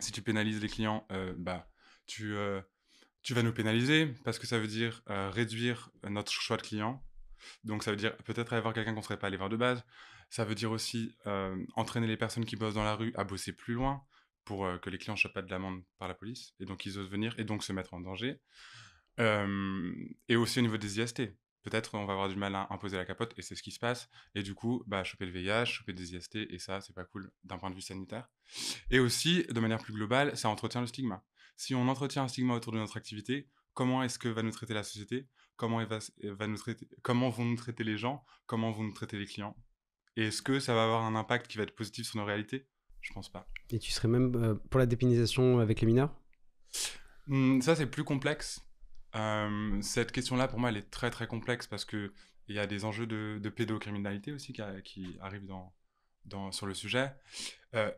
Si 0.00 0.10
tu 0.10 0.22
pénalises 0.22 0.60
les 0.60 0.68
clients, 0.68 1.06
euh, 1.12 1.34
bah, 1.38 1.70
tu, 2.06 2.34
euh, 2.34 2.60
tu 3.24 3.32
vas 3.32 3.42
nous 3.42 3.52
pénaliser 3.52 4.06
parce 4.22 4.38
que 4.38 4.46
ça 4.46 4.58
veut 4.58 4.68
dire 4.68 5.02
euh, 5.08 5.30
réduire 5.30 5.90
notre 6.08 6.30
choix 6.30 6.58
de 6.58 6.62
clients. 6.62 7.02
Donc 7.64 7.82
ça 7.82 7.90
veut 7.90 7.96
dire 7.96 8.16
peut-être 8.18 8.52
aller 8.52 8.62
voir 8.62 8.74
quelqu'un 8.74 8.92
qu'on 8.92 9.00
ne 9.00 9.04
serait 9.04 9.18
pas 9.18 9.26
allé 9.26 9.38
voir 9.38 9.48
de 9.48 9.56
base. 9.56 9.82
Ça 10.28 10.44
veut 10.44 10.54
dire 10.54 10.70
aussi 10.70 11.16
euh, 11.26 11.56
entraîner 11.74 12.06
les 12.06 12.18
personnes 12.18 12.44
qui 12.44 12.56
bossent 12.56 12.74
dans 12.74 12.84
la 12.84 12.94
rue 12.94 13.12
à 13.16 13.24
bosser 13.24 13.52
plus 13.52 13.74
loin 13.74 14.02
pour 14.44 14.66
euh, 14.66 14.76
que 14.78 14.90
les 14.90 14.98
clients 14.98 15.14
ne 15.22 15.28
pas 15.30 15.40
de 15.40 15.50
l'amende 15.50 15.82
par 15.98 16.06
la 16.06 16.14
police 16.14 16.54
et 16.60 16.66
donc 16.66 16.84
ils 16.84 16.98
osent 16.98 17.10
venir 17.10 17.34
et 17.38 17.44
donc 17.44 17.64
se 17.64 17.72
mettre 17.72 17.94
en 17.94 18.00
danger. 18.00 18.40
Et 19.18 20.36
aussi 20.36 20.58
au 20.58 20.62
niveau 20.62 20.76
des 20.76 21.00
IST. 21.00 21.22
peut-être 21.62 21.94
on 21.94 22.04
va 22.04 22.12
avoir 22.12 22.28
du 22.28 22.36
mal 22.36 22.54
à 22.54 22.66
imposer 22.70 22.96
la 22.96 23.04
capote, 23.06 23.32
et 23.38 23.42
c'est 23.42 23.54
ce 23.54 23.62
qui 23.62 23.70
se 23.70 23.78
passe. 23.78 24.10
Et 24.34 24.42
du 24.42 24.54
coup, 24.54 24.82
bah, 24.86 25.04
choper 25.04 25.24
le 25.24 25.32
VIH, 25.32 25.66
choper 25.66 25.92
des 25.92 26.14
IST, 26.16 26.36
et 26.50 26.58
ça, 26.58 26.80
c'est 26.80 26.92
pas 26.92 27.04
cool 27.04 27.30
d'un 27.44 27.56
point 27.56 27.70
de 27.70 27.76
vue 27.76 27.80
sanitaire. 27.80 28.28
Et 28.90 28.98
aussi, 28.98 29.44
de 29.44 29.60
manière 29.60 29.78
plus 29.78 29.94
globale, 29.94 30.36
ça 30.36 30.48
entretient 30.48 30.80
le 30.80 30.88
stigma. 30.88 31.24
Si 31.56 31.74
on 31.74 31.88
entretient 31.88 32.24
un 32.24 32.28
stigma 32.28 32.54
autour 32.54 32.72
de 32.72 32.78
notre 32.78 32.96
activité, 32.96 33.48
comment 33.74 34.02
est-ce 34.02 34.18
que 34.18 34.28
va 34.28 34.42
nous 34.42 34.50
traiter 34.50 34.74
la 34.74 34.82
société? 34.82 35.28
Comment, 35.56 35.84
va, 35.84 35.98
va 36.22 36.46
nous 36.46 36.56
traiter, 36.56 36.88
comment 37.02 37.30
vont 37.30 37.44
nous 37.44 37.56
traiter 37.56 37.84
les 37.84 37.96
gens? 37.96 38.24
Comment 38.46 38.72
vont 38.72 38.82
nous 38.82 38.92
traiter 38.92 39.18
les 39.18 39.26
clients? 39.26 39.56
Et 40.16 40.26
est-ce 40.26 40.42
que 40.42 40.60
ça 40.60 40.74
va 40.74 40.84
avoir 40.84 41.02
un 41.04 41.14
impact 41.14 41.48
qui 41.48 41.58
va 41.58 41.64
être 41.64 41.74
positif 41.74 42.06
sur 42.06 42.18
nos 42.18 42.24
réalités? 42.24 42.66
Je 43.00 43.12
pense 43.12 43.30
pas. 43.30 43.48
Et 43.70 43.78
tu 43.78 43.92
serais 43.92 44.08
même 44.08 44.34
euh, 44.36 44.54
pour 44.54 44.78
la 44.80 44.86
dépénalisation 44.86 45.60
avec 45.60 45.80
les 45.80 45.86
mineurs? 45.86 46.14
Mmh, 47.26 47.60
ça, 47.60 47.76
c'est 47.76 47.86
plus 47.86 48.04
complexe. 48.04 48.60
Euh, 49.14 49.80
cette 49.82 50.10
question-là, 50.10 50.48
pour 50.48 50.58
moi, 50.58 50.70
elle 50.70 50.76
est 50.76 50.90
très 50.90 51.10
très 51.10 51.26
complexe 51.26 51.66
parce 51.66 51.84
que 51.84 52.12
il 52.48 52.56
y 52.56 52.58
a 52.58 52.66
des 52.66 52.84
enjeux 52.84 53.06
de, 53.06 53.38
de 53.40 53.48
pédocriminalité 53.48 54.32
aussi 54.32 54.52
qui, 54.52 54.62
qui 54.84 55.16
arrivent 55.20 55.46
dans, 55.46 55.74
dans, 56.24 56.52
sur 56.52 56.66
le 56.66 56.74
sujet. 56.74 57.12
Euh, 57.74 57.90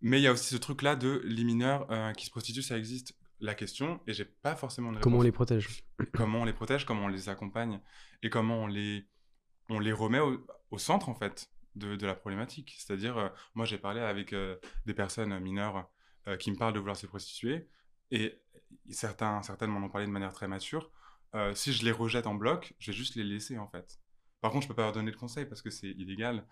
mais 0.00 0.18
il 0.20 0.22
y 0.22 0.26
a 0.26 0.32
aussi 0.32 0.48
ce 0.48 0.56
truc-là 0.56 0.96
de 0.96 1.20
les 1.24 1.44
mineurs 1.44 1.90
euh, 1.90 2.12
qui 2.12 2.26
se 2.26 2.30
prostituent, 2.30 2.62
ça 2.62 2.76
existe. 2.78 3.14
La 3.40 3.54
question, 3.54 4.00
et 4.08 4.12
j'ai 4.12 4.24
pas 4.24 4.56
forcément 4.56 4.90
de 4.90 4.98
Comment 4.98 5.18
on 5.18 5.20
réponse. 5.20 5.24
les 5.26 5.32
protège? 5.60 5.84
Comment 6.12 6.40
on 6.40 6.44
les 6.44 6.52
protège, 6.52 6.84
comment 6.84 7.04
on 7.04 7.08
les 7.08 7.28
accompagne 7.28 7.80
et 8.24 8.30
comment 8.30 8.64
on 8.64 8.66
les, 8.66 9.06
on 9.68 9.78
les 9.78 9.92
remet 9.92 10.18
au, 10.18 10.44
au 10.72 10.78
centre 10.78 11.08
en 11.08 11.14
fait 11.14 11.48
de, 11.76 11.94
de 11.94 12.04
la 12.04 12.16
problématique. 12.16 12.74
C'est-à-dire, 12.78 13.16
euh, 13.16 13.28
moi 13.54 13.64
j'ai 13.64 13.78
parlé 13.78 14.00
avec 14.00 14.32
euh, 14.32 14.56
des 14.86 14.94
personnes 14.94 15.38
mineures 15.38 15.88
qui 16.40 16.50
me 16.50 16.56
parlent 16.56 16.72
de 16.74 16.80
vouloir 16.80 16.96
se 16.96 17.06
prostituer 17.06 17.68
et 18.10 18.38
certains, 18.90 19.40
certaines 19.42 19.70
m'en 19.70 19.86
ont 19.86 19.88
parlé 19.88 20.06
de 20.08 20.12
manière 20.12 20.32
très 20.32 20.48
mature. 20.48 20.90
Si 21.54 21.72
je 21.72 21.84
les 21.84 21.92
rejette 21.92 22.26
en 22.26 22.34
bloc, 22.34 22.74
je 22.80 22.90
vais 22.90 22.96
juste 22.96 23.14
les 23.14 23.22
laisser 23.24 23.56
en 23.56 23.68
fait. 23.68 23.98
Par 24.40 24.50
contre, 24.50 24.64
je 24.64 24.68
peux 24.68 24.74
pas 24.74 24.82
leur 24.82 24.92
donner 24.92 25.10
de 25.12 25.16
conseils 25.16 25.46
parce 25.46 25.62
que 25.62 25.70
c'est 25.70 25.88
illégal, 25.90 26.44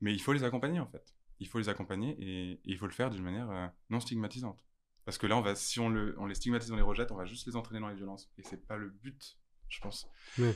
mais 0.00 0.12
il 0.12 0.20
faut 0.20 0.32
les 0.32 0.44
accompagner 0.44 0.80
en 0.80 0.86
fait. 0.86 1.14
Il 1.40 1.48
faut 1.48 1.58
les 1.58 1.68
accompagner 1.68 2.16
et, 2.18 2.52
et 2.52 2.60
il 2.64 2.78
faut 2.78 2.86
le 2.86 2.92
faire 2.92 3.10
d'une 3.10 3.22
manière 3.22 3.50
euh, 3.50 3.66
non 3.90 4.00
stigmatisante. 4.00 4.64
Parce 5.04 5.18
que 5.18 5.26
là, 5.26 5.36
on 5.36 5.40
va, 5.42 5.54
si 5.54 5.78
on, 5.78 5.88
le, 5.88 6.14
on 6.18 6.26
les 6.26 6.34
stigmatise, 6.34 6.72
on 6.72 6.76
les 6.76 6.82
rejette, 6.82 7.12
on 7.12 7.16
va 7.16 7.26
juste 7.26 7.46
les 7.46 7.54
entraîner 7.56 7.80
dans 7.80 7.88
les 7.88 7.94
violences. 7.94 8.30
Et 8.38 8.42
c'est 8.42 8.66
pas 8.66 8.76
le 8.76 8.88
but, 8.88 9.38
je 9.68 9.80
pense. 9.80 10.08
Ouais. 10.38 10.54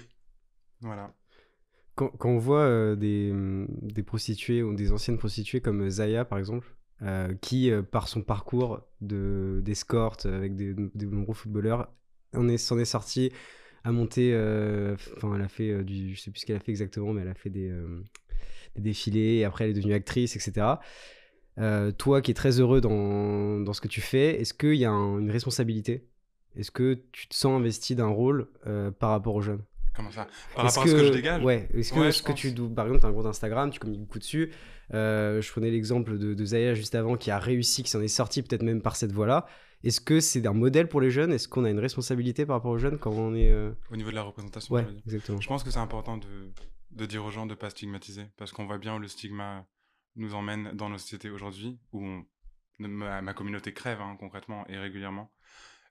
Voilà. 0.80 1.14
quand, 1.94 2.08
quand 2.08 2.30
on 2.30 2.38
voit 2.38 2.62
euh, 2.62 2.96
des, 2.96 3.30
hum, 3.30 3.68
des 3.82 4.02
prostituées 4.02 4.62
ou 4.62 4.74
des 4.74 4.92
anciennes 4.92 5.18
prostituées 5.18 5.60
comme 5.60 5.88
Zaya 5.90 6.24
par 6.24 6.38
exemple, 6.38 6.74
euh, 7.02 7.34
qui 7.42 7.70
euh, 7.70 7.82
par 7.82 8.08
son 8.08 8.22
parcours 8.22 8.80
de 9.00 9.60
d'escorte 9.64 10.26
avec 10.26 10.56
des, 10.56 10.74
des 10.74 11.06
nombreux 11.06 11.34
footballeurs, 11.34 11.92
est 12.32 12.56
s'en 12.58 12.78
est 12.78 12.84
sorti 12.84 13.30
à 13.84 13.92
monter. 13.92 14.32
euh, 14.34 14.96
Enfin, 15.16 15.34
elle 15.36 15.42
a 15.42 15.48
fait 15.48 15.70
euh, 15.70 15.84
du, 15.84 16.14
je 16.14 16.20
sais 16.20 16.30
plus 16.30 16.40
ce 16.40 16.46
qu'elle 16.46 16.56
a 16.56 16.60
fait 16.60 16.72
exactement, 16.72 17.12
mais 17.12 17.22
elle 17.22 17.28
a 17.28 17.34
fait 17.34 17.50
des, 17.50 17.68
euh, 17.68 18.02
des 18.76 18.82
défilés. 18.82 19.36
Et 19.38 19.44
après, 19.44 19.64
elle 19.64 19.70
est 19.70 19.74
devenue 19.74 19.94
actrice, 19.94 20.36
etc. 20.36 20.66
Euh, 21.58 21.90
toi, 21.92 22.22
qui 22.22 22.30
es 22.30 22.34
très 22.34 22.60
heureux 22.60 22.80
dans, 22.80 23.60
dans 23.60 23.72
ce 23.72 23.80
que 23.80 23.88
tu 23.88 24.00
fais, 24.00 24.40
est-ce 24.40 24.54
qu'il 24.54 24.74
y 24.76 24.84
a 24.84 24.90
un- 24.90 25.18
une 25.18 25.30
responsabilité? 25.30 26.06
Est-ce 26.56 26.70
que 26.70 26.98
tu 27.12 27.28
te 27.28 27.34
sens 27.34 27.58
investi 27.60 27.94
d'un 27.94 28.06
rôle 28.08 28.48
euh, 28.66 28.90
par 28.90 29.10
rapport 29.10 29.34
aux 29.34 29.42
jeunes? 29.42 29.62
Comment 29.94 30.10
ça? 30.10 30.26
Par 30.54 30.64
rapport 30.66 30.84
à 30.84 30.86
ce 30.86 30.92
que 30.92 31.04
je 31.04 31.12
dégage? 31.12 31.42
Ouais, 31.44 31.68
est-ce 31.74 31.92
que, 31.92 31.98
Ouais, 32.00 32.12
ce 32.12 32.22
que 32.22 32.32
tu, 32.32 32.52
par 32.52 32.86
exemple, 32.86 33.00
tu 33.00 33.06
as 33.06 33.10
un 33.10 33.12
compte 33.12 33.26
Instagram, 33.26 33.70
tu 33.70 33.78
communiques 33.80 34.02
beaucoup 34.02 34.18
dessus. 34.20 34.50
Euh, 34.94 35.40
je 35.42 35.50
prenais 35.52 35.70
l'exemple 35.70 36.16
de, 36.18 36.32
de 36.34 36.44
Zaya 36.44 36.74
juste 36.74 36.94
avant 36.94 37.16
qui 37.16 37.30
a 37.30 37.38
réussi, 37.38 37.82
qui 37.82 37.90
s'en 37.90 38.00
est 38.00 38.08
sorti 38.08 38.42
peut-être 38.42 38.62
même 38.62 38.80
par 38.82 38.96
cette 38.96 39.12
voie-là. 39.12 39.46
Est-ce 39.84 40.00
que 40.00 40.20
c'est 40.20 40.46
un 40.46 40.52
modèle 40.52 40.88
pour 40.88 41.00
les 41.00 41.10
jeunes? 41.10 41.32
Est-ce 41.32 41.48
qu'on 41.48 41.64
a 41.64 41.70
une 41.70 41.78
responsabilité 41.78 42.46
par 42.46 42.56
rapport 42.56 42.70
aux 42.72 42.78
jeunes 42.78 42.98
quand 42.98 43.12
on 43.12 43.34
est. 43.34 43.50
euh, 43.50 43.70
Au 43.92 43.96
niveau 43.96 44.10
de 44.10 44.14
la 44.14 44.22
représentation, 44.22 44.74
Ouais, 44.74 44.86
exactement. 45.06 45.40
Je 45.40 45.48
pense 45.48 45.62
que 45.64 45.70
c'est 45.70 45.78
important 45.78 46.16
de, 46.18 46.26
de 46.90 47.06
dire 47.06 47.24
aux 47.24 47.30
gens 47.30 47.46
de 47.46 47.52
ne 47.52 47.56
pas 47.56 47.70
stigmatiser, 47.70 48.26
parce 48.36 48.52
qu'on 48.52 48.66
voit 48.66 48.78
bien 48.78 48.96
où 48.96 48.98
le 48.98 49.08
stigma 49.08 49.66
nous 50.16 50.34
emmène 50.34 50.72
dans 50.72 50.88
nos 50.88 50.98
sociétés 50.98 51.30
aujourd'hui, 51.30 51.78
où 51.92 52.24
ma, 52.78 53.34
communauté 53.34 53.72
crève 53.72 54.00
hein, 54.00 54.16
concrètement 54.18 54.66
et 54.68 54.78
régulièrement. 54.78 55.32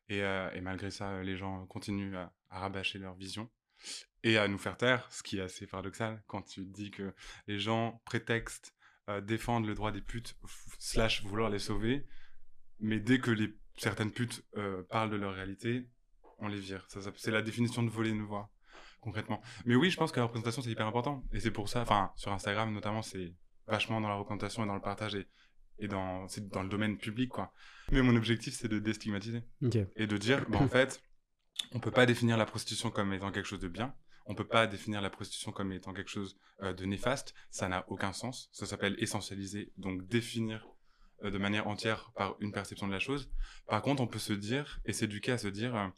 Et, 0.10 0.22
euh, 0.24 0.52
et 0.54 0.62
malgré 0.62 0.90
ça, 0.90 1.22
les 1.22 1.38
gens 1.38 1.66
continuent 1.68 2.16
à, 2.16 2.34
rabâcher 2.50 2.98
leur 2.98 3.14
vision 3.14 3.50
et 4.24 4.38
à 4.40 4.48
nous 4.48 4.58
faire 4.58 4.76
taire, 4.76 5.08
ce 5.12 5.22
qui 5.22 5.38
est 5.38 5.42
assez 5.42 5.68
paradoxal 5.68 6.24
quand 6.26 6.42
tu 6.42 6.66
dis 6.66 6.90
que 6.90 7.14
les 7.46 7.60
gens 7.60 8.02
prétextent 8.06 8.74
euh, 9.08 9.22
défendre 9.22 9.68
le 9.68 9.76
droit 9.76 9.92
des 9.92 10.02
putes, 10.02 10.36
slash 10.80 11.24
vouloir 11.24 11.50
les 11.50 11.60
sauver, 11.60 12.08
mais 12.80 13.00
dès 13.00 13.20
que 13.20 13.32
certaines 13.78 14.12
putes 14.12 14.44
euh, 14.58 14.84
parlent 14.84 15.10
de 15.10 15.16
leur 15.16 15.34
réalité, 15.34 15.88
on 16.40 16.48
les 16.48 16.60
vire. 16.60 16.88
C'est 16.88 17.32
la 17.32 17.42
définition 17.42 17.84
de 17.84 17.90
voler 17.90 18.10
une 18.10 18.24
voix, 18.24 18.52
concrètement. 19.02 19.42
Mais 19.66 19.76
oui, 19.76 19.90
je 19.90 19.98
pense 19.98 20.12
que 20.12 20.20
la 20.20 20.26
représentation, 20.26 20.62
c'est 20.62 20.72
hyper 20.72 20.88
important. 20.88 21.24
Et 21.32 21.40
c'est 21.40 21.52
pour 21.52 21.70
ça, 21.70 21.82
enfin, 21.82 22.12
sur 22.16 22.32
Instagram 22.32 22.74
notamment, 22.74 23.02
c'est 23.02 23.34
vachement 23.68 24.02
dans 24.02 24.10
la 24.10 24.16
représentation 24.16 24.64
et 24.64 24.68
dans 24.68 24.76
le 24.76 24.82
partage 24.82 25.16
et, 25.16 25.28
et 25.78 25.88
dans, 25.88 26.28
c'est 26.28 26.48
dans 26.50 26.64
le 26.64 26.70
domaine 26.70 26.98
public, 26.98 27.30
quoi. 27.30 27.54
Mais 27.92 28.02
mon 28.02 28.16
objectif, 28.16 28.54
c'est 28.54 28.68
de 28.68 28.80
déstigmatiser 28.80 29.44
et 29.96 30.08
de 30.08 30.18
dire, 30.18 30.46
bah, 30.50 30.60
en 30.60 30.68
fait, 30.70 31.02
on 31.72 31.80
peut 31.80 31.92
pas 31.92 32.06
définir 32.06 32.38
la 32.38 32.46
prostitution 32.46 32.92
comme 32.92 33.14
étant 33.14 33.32
quelque 33.32 33.48
chose 33.48 33.60
de 33.60 33.68
bien. 33.68 33.94
On 34.26 34.36
peut 34.36 34.48
pas 34.48 34.68
définir 34.68 35.02
la 35.02 35.10
prostitution 35.10 35.52
comme 35.52 35.72
étant 35.72 35.94
quelque 35.94 36.10
chose 36.10 36.38
euh, 36.62 36.74
de 36.74 36.86
néfaste. 36.86 37.34
Ça 37.50 37.68
n'a 37.68 37.86
aucun 37.90 38.14
sens. 38.14 38.50
Ça 38.52 38.66
s'appelle 38.66 38.96
essentialiser, 39.00 39.74
donc 39.78 40.08
définir 40.08 40.68
euh, 41.24 41.32
de 41.32 41.38
manière 41.38 41.68
entière 41.68 42.12
par 42.16 42.36
une 42.40 42.52
perception 42.52 42.88
de 42.88 42.92
la 42.92 43.00
chose. 43.00 43.32
Par 43.68 43.82
contre, 43.82 44.02
on 44.02 44.08
peut 44.08 44.20
se 44.20 44.34
dire 44.34 44.80
et 44.86 44.94
s'éduquer 44.94 45.32
à 45.32 45.38
se 45.38 45.48
dire 45.48 45.92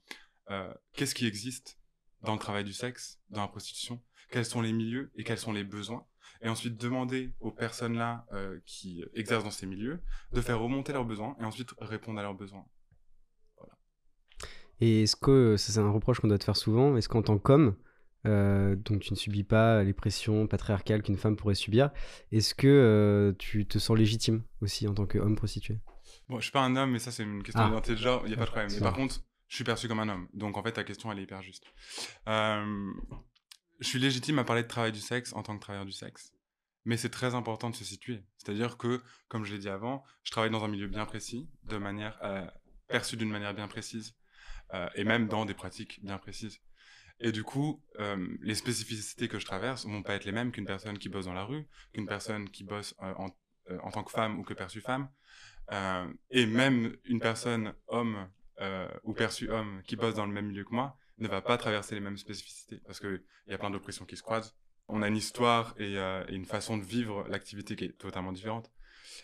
euh, 0.49 0.73
qu'est-ce 0.93 1.15
qui 1.15 1.27
existe 1.27 1.77
dans 2.23 2.33
le 2.33 2.39
travail 2.39 2.63
du 2.63 2.73
sexe, 2.73 3.19
dans 3.29 3.41
la 3.41 3.47
prostitution, 3.47 4.01
quels 4.31 4.45
sont 4.45 4.61
les 4.61 4.73
milieux 4.73 5.11
et 5.15 5.23
quels 5.23 5.37
sont 5.37 5.53
les 5.53 5.63
besoins. 5.63 6.05
Et 6.43 6.49
ensuite 6.49 6.77
demander 6.77 7.33
aux 7.39 7.51
personnes 7.51 7.95
là 7.95 8.25
euh, 8.33 8.59
qui 8.65 9.03
exercent 9.13 9.43
dans 9.43 9.51
ces 9.51 9.67
milieux 9.67 10.01
de 10.31 10.41
faire 10.41 10.59
remonter 10.59 10.91
leurs 10.93 11.05
besoins 11.05 11.35
et 11.39 11.43
ensuite 11.43 11.73
répondre 11.79 12.19
à 12.19 12.23
leurs 12.23 12.33
besoins. 12.33 12.65
Et 14.79 15.03
est-ce 15.03 15.15
que, 15.15 15.57
c'est 15.57 15.77
un 15.79 15.91
reproche 15.91 16.19
qu'on 16.19 16.27
doit 16.27 16.39
te 16.39 16.43
faire 16.43 16.55
souvent, 16.55 16.97
est-ce 16.97 17.07
qu'en 17.07 17.21
tant 17.21 17.37
qu'homme, 17.37 17.75
euh, 18.25 18.75
donc 18.75 19.01
tu 19.01 19.13
ne 19.13 19.17
subis 19.17 19.43
pas 19.43 19.83
les 19.83 19.93
pressions 19.93 20.47
patriarcales 20.47 21.03
qu'une 21.03 21.17
femme 21.17 21.35
pourrait 21.35 21.53
subir, 21.55 21.91
est-ce 22.31 22.55
que 22.55 22.67
euh, 22.67 23.33
tu 23.37 23.67
te 23.67 23.77
sens 23.77 23.95
légitime 23.95 24.43
aussi 24.61 24.87
en 24.87 24.95
tant 24.95 25.05
qu'homme 25.05 25.35
prostitué? 25.35 25.79
Bon, 26.29 26.37
je 26.39 26.43
suis 26.43 26.51
pas 26.51 26.61
un 26.61 26.75
homme, 26.75 26.91
mais 26.91 26.99
ça, 26.99 27.11
c'est 27.11 27.23
une 27.23 27.43
question 27.43 27.61
Ah. 27.63 27.67
d'identité 27.67 27.93
de 27.93 27.99
genre, 27.99 28.23
il 28.25 28.29
n'y 28.29 28.33
a 28.33 28.37
pas 28.37 28.45
de 28.45 28.49
problème. 28.49 28.71
Mais 28.73 28.79
par 28.79 28.93
contre, 28.93 29.21
je 29.51 29.55
suis 29.57 29.65
perçu 29.65 29.89
comme 29.89 29.99
un 29.99 30.07
homme. 30.07 30.29
Donc, 30.33 30.55
en 30.55 30.63
fait, 30.63 30.71
ta 30.71 30.85
question, 30.85 31.11
elle 31.11 31.19
est 31.19 31.23
hyper 31.23 31.41
juste. 31.41 31.65
Euh, 32.29 32.93
je 33.81 33.85
suis 33.85 33.99
légitime 33.99 34.39
à 34.39 34.45
parler 34.45 34.63
de 34.63 34.67
travail 34.69 34.93
du 34.93 35.01
sexe 35.01 35.33
en 35.33 35.43
tant 35.43 35.57
que 35.57 35.61
travailleur 35.61 35.85
du 35.85 35.91
sexe. 35.91 36.33
Mais 36.85 36.95
c'est 36.95 37.09
très 37.09 37.35
important 37.35 37.69
de 37.69 37.75
se 37.75 37.83
situer. 37.83 38.23
C'est-à-dire 38.37 38.77
que, 38.77 39.03
comme 39.27 39.43
je 39.43 39.51
l'ai 39.51 39.59
dit 39.59 39.67
avant, 39.67 40.05
je 40.23 40.31
travaille 40.31 40.51
dans 40.51 40.63
un 40.63 40.69
milieu 40.69 40.87
bien 40.87 41.05
précis, 41.05 41.49
de 41.63 41.75
manière 41.75 42.17
euh, 42.23 42.47
d'une 43.11 43.29
manière 43.29 43.53
bien 43.53 43.67
précise, 43.67 44.15
euh, 44.73 44.87
et 44.95 45.03
même 45.03 45.27
dans 45.27 45.43
des 45.43 45.53
pratiques 45.53 45.99
bien 46.01 46.17
précises. 46.17 46.61
Et 47.19 47.33
du 47.33 47.43
coup, 47.43 47.83
euh, 47.99 48.25
les 48.39 48.55
spécificités 48.55 49.27
que 49.27 49.37
je 49.37 49.45
traverse 49.45 49.85
vont 49.85 50.01
pas 50.01 50.13
être 50.13 50.23
les 50.23 50.31
mêmes 50.31 50.53
qu'une 50.53 50.65
personne 50.65 50.97
qui 50.97 51.09
bosse 51.09 51.25
dans 51.25 51.33
la 51.33 51.43
rue, 51.43 51.67
qu'une 51.91 52.07
personne 52.07 52.49
qui 52.49 52.63
bosse 52.63 52.95
en, 52.99 53.27
en 53.83 53.91
tant 53.91 54.03
que 54.05 54.11
femme 54.11 54.39
ou 54.39 54.43
que 54.43 54.53
perçue 54.53 54.79
femme. 54.79 55.09
Et 56.29 56.45
même 56.45 56.95
une 57.05 57.19
personne 57.19 57.73
homme 57.87 58.29
euh, 58.61 58.87
ou 59.03 59.13
perçue 59.13 59.49
homme 59.49 59.81
qui 59.85 59.95
bosse 59.95 60.15
dans 60.15 60.25
le 60.25 60.31
même 60.31 60.47
milieu 60.47 60.63
que 60.63 60.73
moi 60.73 60.97
ne 61.17 61.27
va 61.27 61.41
pas 61.41 61.57
traverser 61.57 61.95
les 61.95 62.01
mêmes 62.01 62.17
spécificités 62.17 62.81
parce 62.85 62.99
qu'il 62.99 63.21
y 63.47 63.53
a 63.53 63.57
plein 63.57 63.69
d'oppressions 63.69 64.05
qui 64.05 64.17
se 64.17 64.23
croisent. 64.23 64.55
On 64.87 65.01
a 65.01 65.07
une 65.07 65.17
histoire 65.17 65.73
et, 65.77 65.97
euh, 65.97 66.23
et 66.27 66.35
une 66.35 66.45
façon 66.45 66.77
de 66.77 66.83
vivre 66.83 67.25
l'activité 67.29 67.75
qui 67.75 67.85
est 67.85 67.97
totalement 67.97 68.31
différente. 68.31 68.71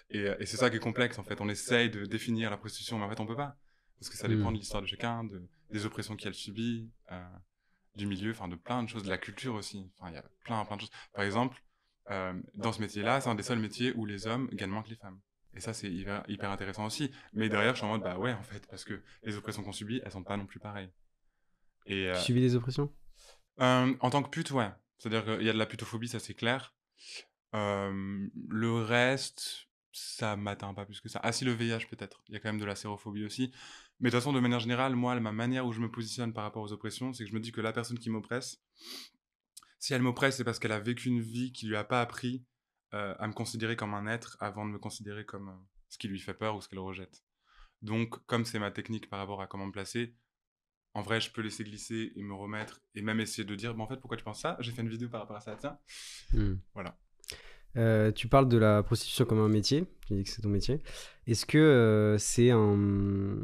Et, 0.09 0.19
euh, 0.27 0.35
et 0.39 0.45
c'est 0.45 0.57
ça 0.57 0.69
qui 0.69 0.77
est 0.77 0.81
complexe 0.81 1.17
en 1.19 1.23
fait. 1.23 1.41
On 1.41 1.49
essaye 1.49 1.89
de 1.89 2.05
définir 2.05 2.49
la 2.49 2.57
prostitution, 2.57 2.97
mais 2.99 3.05
en 3.05 3.09
fait 3.09 3.19
on 3.19 3.25
peut 3.25 3.35
pas. 3.35 3.57
Parce 3.99 4.09
que 4.09 4.17
ça 4.17 4.27
dépend 4.27 4.51
Mm. 4.51 4.53
de 4.53 4.59
l'histoire 4.59 4.81
de 4.81 4.87
chacun, 4.87 5.23
de, 5.23 5.41
des 5.71 5.85
oppressions 5.85 6.15
qu'elle 6.15 6.35
subit, 6.35 6.91
euh, 7.11 7.23
du 7.95 8.05
milieu, 8.05 8.31
enfin 8.31 8.47
de 8.47 8.55
plein 8.55 8.83
de 8.83 8.89
choses, 8.89 9.03
de 9.03 9.09
la 9.09 9.17
culture 9.17 9.55
aussi. 9.55 9.89
Enfin, 9.97 10.11
il 10.11 10.15
y 10.15 10.17
a 10.17 10.23
plein, 10.43 10.63
plein 10.65 10.75
de 10.75 10.81
choses. 10.81 10.91
Par 11.13 11.23
exemple, 11.25 11.61
euh, 12.11 12.33
dans 12.53 12.71
ce 12.71 12.79
métier-là, 12.79 13.19
c'est 13.21 13.29
un 13.29 13.35
des 13.35 13.43
seuls 13.43 13.59
métiers 13.59 13.91
où 13.95 14.05
les 14.05 14.27
hommes 14.27 14.47
gagnent 14.53 14.69
moins 14.69 14.83
que 14.83 14.89
les 14.89 14.95
femmes. 14.95 15.19
Et 15.57 15.59
ça, 15.59 15.73
c'est 15.73 15.91
hyper, 15.91 16.23
hyper 16.27 16.51
intéressant 16.51 16.85
aussi. 16.85 17.11
Mais 17.33 17.49
derrière, 17.49 17.73
je 17.73 17.77
suis 17.77 17.85
en 17.85 17.89
mode, 17.89 18.03
bah 18.03 18.19
ouais, 18.19 18.31
en 18.31 18.43
fait, 18.43 18.67
parce 18.67 18.85
que 18.85 19.01
les 19.23 19.35
oppressions 19.35 19.63
qu'on 19.63 19.71
subit, 19.71 19.99
elles 20.05 20.11
sont 20.11 20.23
pas 20.23 20.37
non 20.37 20.45
plus 20.45 20.59
pareilles. 20.59 20.91
Et, 21.87 22.09
euh, 22.09 22.15
Tu 22.17 22.25
subis 22.25 22.41
des 22.41 22.55
oppressions? 22.55 22.93
Euh, 23.59 23.95
en 23.99 24.09
tant 24.11 24.21
que 24.21 24.29
pute, 24.29 24.51
ouais. 24.51 24.69
C'est-à-dire 24.99 25.25
qu'il 25.25 25.43
y 25.43 25.49
a 25.49 25.53
de 25.53 25.57
la 25.57 25.65
putophobie, 25.65 26.07
ça 26.07 26.19
c'est 26.19 26.35
clair. 26.35 26.75
Euh, 27.55 28.27
le 28.49 28.73
reste, 28.83 29.67
ça 29.91 30.35
m'atteint 30.35 30.75
pas 30.75 30.85
plus 30.85 31.01
que 31.01 31.09
ça. 31.09 31.19
Ah 31.23 31.31
si, 31.31 31.43
le 31.43 31.53
VIH 31.53 31.87
peut-être. 31.89 32.21
Il 32.27 32.35
y 32.35 32.37
a 32.37 32.39
quand 32.39 32.49
même 32.49 32.59
de 32.59 32.65
la 32.65 32.75
sérophobie 32.75 33.25
aussi. 33.25 33.51
Mais 33.99 34.09
de 34.09 34.11
toute 34.11 34.21
façon, 34.21 34.33
de 34.33 34.39
manière 34.39 34.59
générale, 34.59 34.95
moi, 34.95 35.19
ma 35.19 35.31
manière 35.31 35.65
où 35.65 35.73
je 35.73 35.79
me 35.79 35.89
positionne 35.89 36.33
par 36.33 36.43
rapport 36.43 36.61
aux 36.61 36.71
oppressions, 36.71 37.13
c'est 37.13 37.23
que 37.23 37.31
je 37.31 37.35
me 37.35 37.39
dis 37.39 37.51
que 37.51 37.61
la 37.61 37.73
personne 37.73 37.97
qui 37.97 38.11
m'oppresse, 38.11 38.61
si 39.79 39.95
elle 39.95 40.03
m'oppresse, 40.03 40.37
c'est 40.37 40.43
parce 40.43 40.59
qu'elle 40.59 40.71
a 40.71 40.79
vécu 40.79 41.09
une 41.09 41.21
vie 41.21 41.51
qui 41.51 41.65
lui 41.65 41.75
a 41.75 41.83
pas 41.83 42.01
appris 42.01 42.45
euh, 42.93 43.13
à 43.19 43.27
me 43.27 43.33
considérer 43.33 43.75
comme 43.75 43.93
un 43.93 44.07
être 44.07 44.37
avant 44.39 44.65
de 44.65 44.71
me 44.71 44.79
considérer 44.79 45.25
comme 45.25 45.49
euh, 45.49 45.65
ce 45.89 45.97
qui 45.97 46.07
lui 46.07 46.19
fait 46.19 46.33
peur 46.33 46.55
ou 46.55 46.61
ce 46.61 46.69
qu'elle 46.69 46.79
rejette. 46.79 47.21
Donc, 47.81 48.25
comme 48.27 48.45
c'est 48.45 48.59
ma 48.59 48.71
technique 48.71 49.09
par 49.09 49.19
rapport 49.19 49.41
à 49.41 49.47
comment 49.47 49.65
me 49.65 49.73
placer, 49.73 50.15
en 50.93 51.01
vrai, 51.01 51.19
je 51.19 51.29
peux 51.29 51.41
laisser 51.41 51.65
glisser 51.65 52.13
et 52.15 52.23
me 52.23 52.33
remettre 52.33 52.81
et 52.95 53.01
même 53.01 53.19
essayer 53.19 53.43
de 53.43 53.55
dire, 53.55 53.75
bah, 53.75 53.83
en 53.83 53.87
fait, 53.87 53.97
pourquoi 53.97 54.15
tu 54.15 54.23
penses 54.23 54.39
ça? 54.39 54.55
J'ai 54.61 54.71
fait 54.71 54.83
une 54.83 54.89
vidéo 54.89 55.09
par 55.09 55.19
rapport 55.19 55.35
à 55.35 55.41
ça, 55.41 55.57
tiens. 55.59 55.77
Hmm. 56.31 56.55
Voilà. 56.73 56.97
Euh, 57.75 58.13
tu 58.13 58.29
parles 58.29 58.47
de 58.47 58.57
la 58.57 58.81
prostitution 58.83 59.25
comme 59.25 59.39
un 59.39 59.49
métier, 59.49 59.85
tu 60.07 60.15
dis 60.15 60.23
que 60.23 60.29
c'est 60.29 60.41
ton 60.41 60.49
métier. 60.49 60.81
Est-ce 61.27 61.45
que 61.45 62.15
c'est 62.17 62.51
un, 62.51 63.37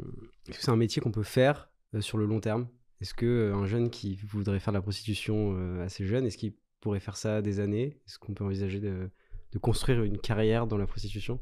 que 0.46 0.70
un 0.70 0.76
métier 0.76 1.02
qu'on 1.02 1.12
peut 1.12 1.22
faire 1.22 1.70
sur 2.00 2.16
le 2.16 2.24
long 2.24 2.40
terme? 2.40 2.66
Est-ce 3.02 3.12
que 3.12 3.26
euh, 3.26 3.54
un 3.54 3.66
jeune 3.66 3.90
qui 3.90 4.16
voudrait 4.16 4.58
faire 4.58 4.72
de 4.72 4.78
la 4.78 4.82
prostitution 4.82 5.80
assez 5.82 6.06
jeune, 6.06 6.24
est-ce 6.24 6.38
qu'il 6.38 6.54
pourrait 6.80 6.98
faire 6.98 7.18
ça 7.18 7.42
des 7.42 7.60
années? 7.60 8.00
Est-ce 8.06 8.18
qu'on 8.18 8.32
peut 8.32 8.44
envisager 8.44 8.80
de, 8.80 9.10
de 9.54 9.58
construire 9.58 10.02
une 10.02 10.18
carrière 10.18 10.66
dans 10.66 10.76
la 10.76 10.86
prostitution? 10.86 11.40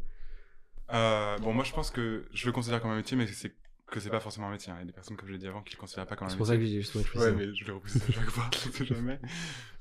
Euh, 0.93 1.39
bon, 1.39 1.53
moi, 1.55 1.65
je 1.65 1.73
pense 1.73 1.91
que 1.91 2.29
je 2.33 2.47
le 2.47 2.53
considère 2.53 2.81
comme 2.81 2.91
un 2.91 2.97
métier, 2.97 3.17
mais 3.17 3.27
c'est 3.27 3.57
que 3.91 4.01
c'est 4.01 4.11
pas 4.11 4.21
forcément 4.21 4.49
un 4.49 4.51
métier. 4.53 4.71
hein. 4.73 4.77
Il 4.79 4.81
y 4.81 4.83
a 4.83 4.87
des 4.87 4.93
personnes, 4.93 5.17
comme 5.17 5.29
je 5.29 5.33
l'ai 5.33 5.39
dit 5.39 5.47
avant, 5.47 5.63
qui 5.63 5.75
le 5.75 5.81
considèrent 5.81 6.07
pas 6.07 6.17
comme 6.17 6.27
un 6.27 6.31
C'est 6.31 6.37
métier. 6.37 6.39
pour 6.39 6.47
ça 6.47 6.57
que 6.57 6.65
j'ai 6.65 6.81
justement 6.81 7.05
je 7.05 7.11
fais 7.11 7.19
Ouais, 7.19 7.33
mais 7.33 7.55
je 7.55 7.65
le 7.65 7.75
repousse 7.75 7.97
à 7.97 8.13
chaque 8.13 8.31
fois, 8.31 8.51
sait 8.73 8.85
jamais. 8.87 9.21